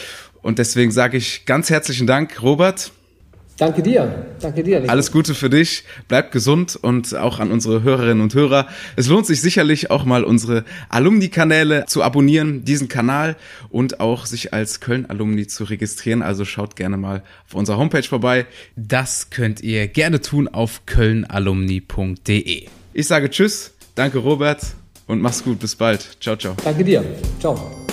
Und 0.43 0.59
deswegen 0.59 0.91
sage 0.91 1.17
ich 1.17 1.47
ganz 1.47 1.71
herzlichen 1.71 2.07
Dank, 2.07 2.43
Robert. 2.43 2.93
Danke 3.57 3.83
dir, 3.83 4.27
danke 4.41 4.65
dir. 4.65 4.81
Nico. 4.81 4.91
Alles 4.91 5.13
Gute 5.13 5.33
für 5.35 5.49
dich, 5.49 5.85
bleib 6.09 6.33
gesund 6.33 6.77
und 6.77 7.15
auch 7.15 7.39
an 7.39 7.53
unsere 7.53 7.85
Hörerinnen 7.85 8.21
und 8.21 8.35
Hörer. 8.35 8.67
Es 8.97 9.07
lohnt 9.07 9.27
sich 9.27 9.41
sicherlich 9.41 9.91
auch 9.93 10.05
mal 10.05 10.25
unsere 10.25 10.65
Alumni-Kanäle 10.89 11.85
zu 11.87 12.03
abonnieren, 12.03 12.65
diesen 12.65 12.89
Kanal 12.89 13.37
und 13.71 14.01
auch 14.01 14.27
sich 14.27 14.53
als 14.53 14.81
Köln-Alumni 14.81 15.47
zu 15.47 15.65
registrieren. 15.65 16.23
Also 16.23 16.45
schaut 16.45 16.75
gerne 16.75 16.97
mal 16.97 17.23
auf 17.47 17.55
unserer 17.55 17.79
Homepage 17.79 18.03
vorbei. 18.03 18.47
Das 18.75 19.31
könnt 19.31 19.61
ihr 19.61 19.87
gerne 19.87 20.21
tun 20.21 20.49
auf 20.49 20.85
kölnalumni.de. 20.87 22.67
Ich 22.93 23.07
sage 23.07 23.31
Tschüss, 23.31 23.73
danke 23.95 24.19
Robert 24.19 24.63
und 25.07 25.21
mach's 25.21 25.45
gut, 25.45 25.61
bis 25.61 25.77
bald. 25.77 26.17
Ciao, 26.21 26.37
ciao. 26.37 26.57
Danke 26.65 26.83
dir, 26.83 27.05
ciao. 27.39 27.84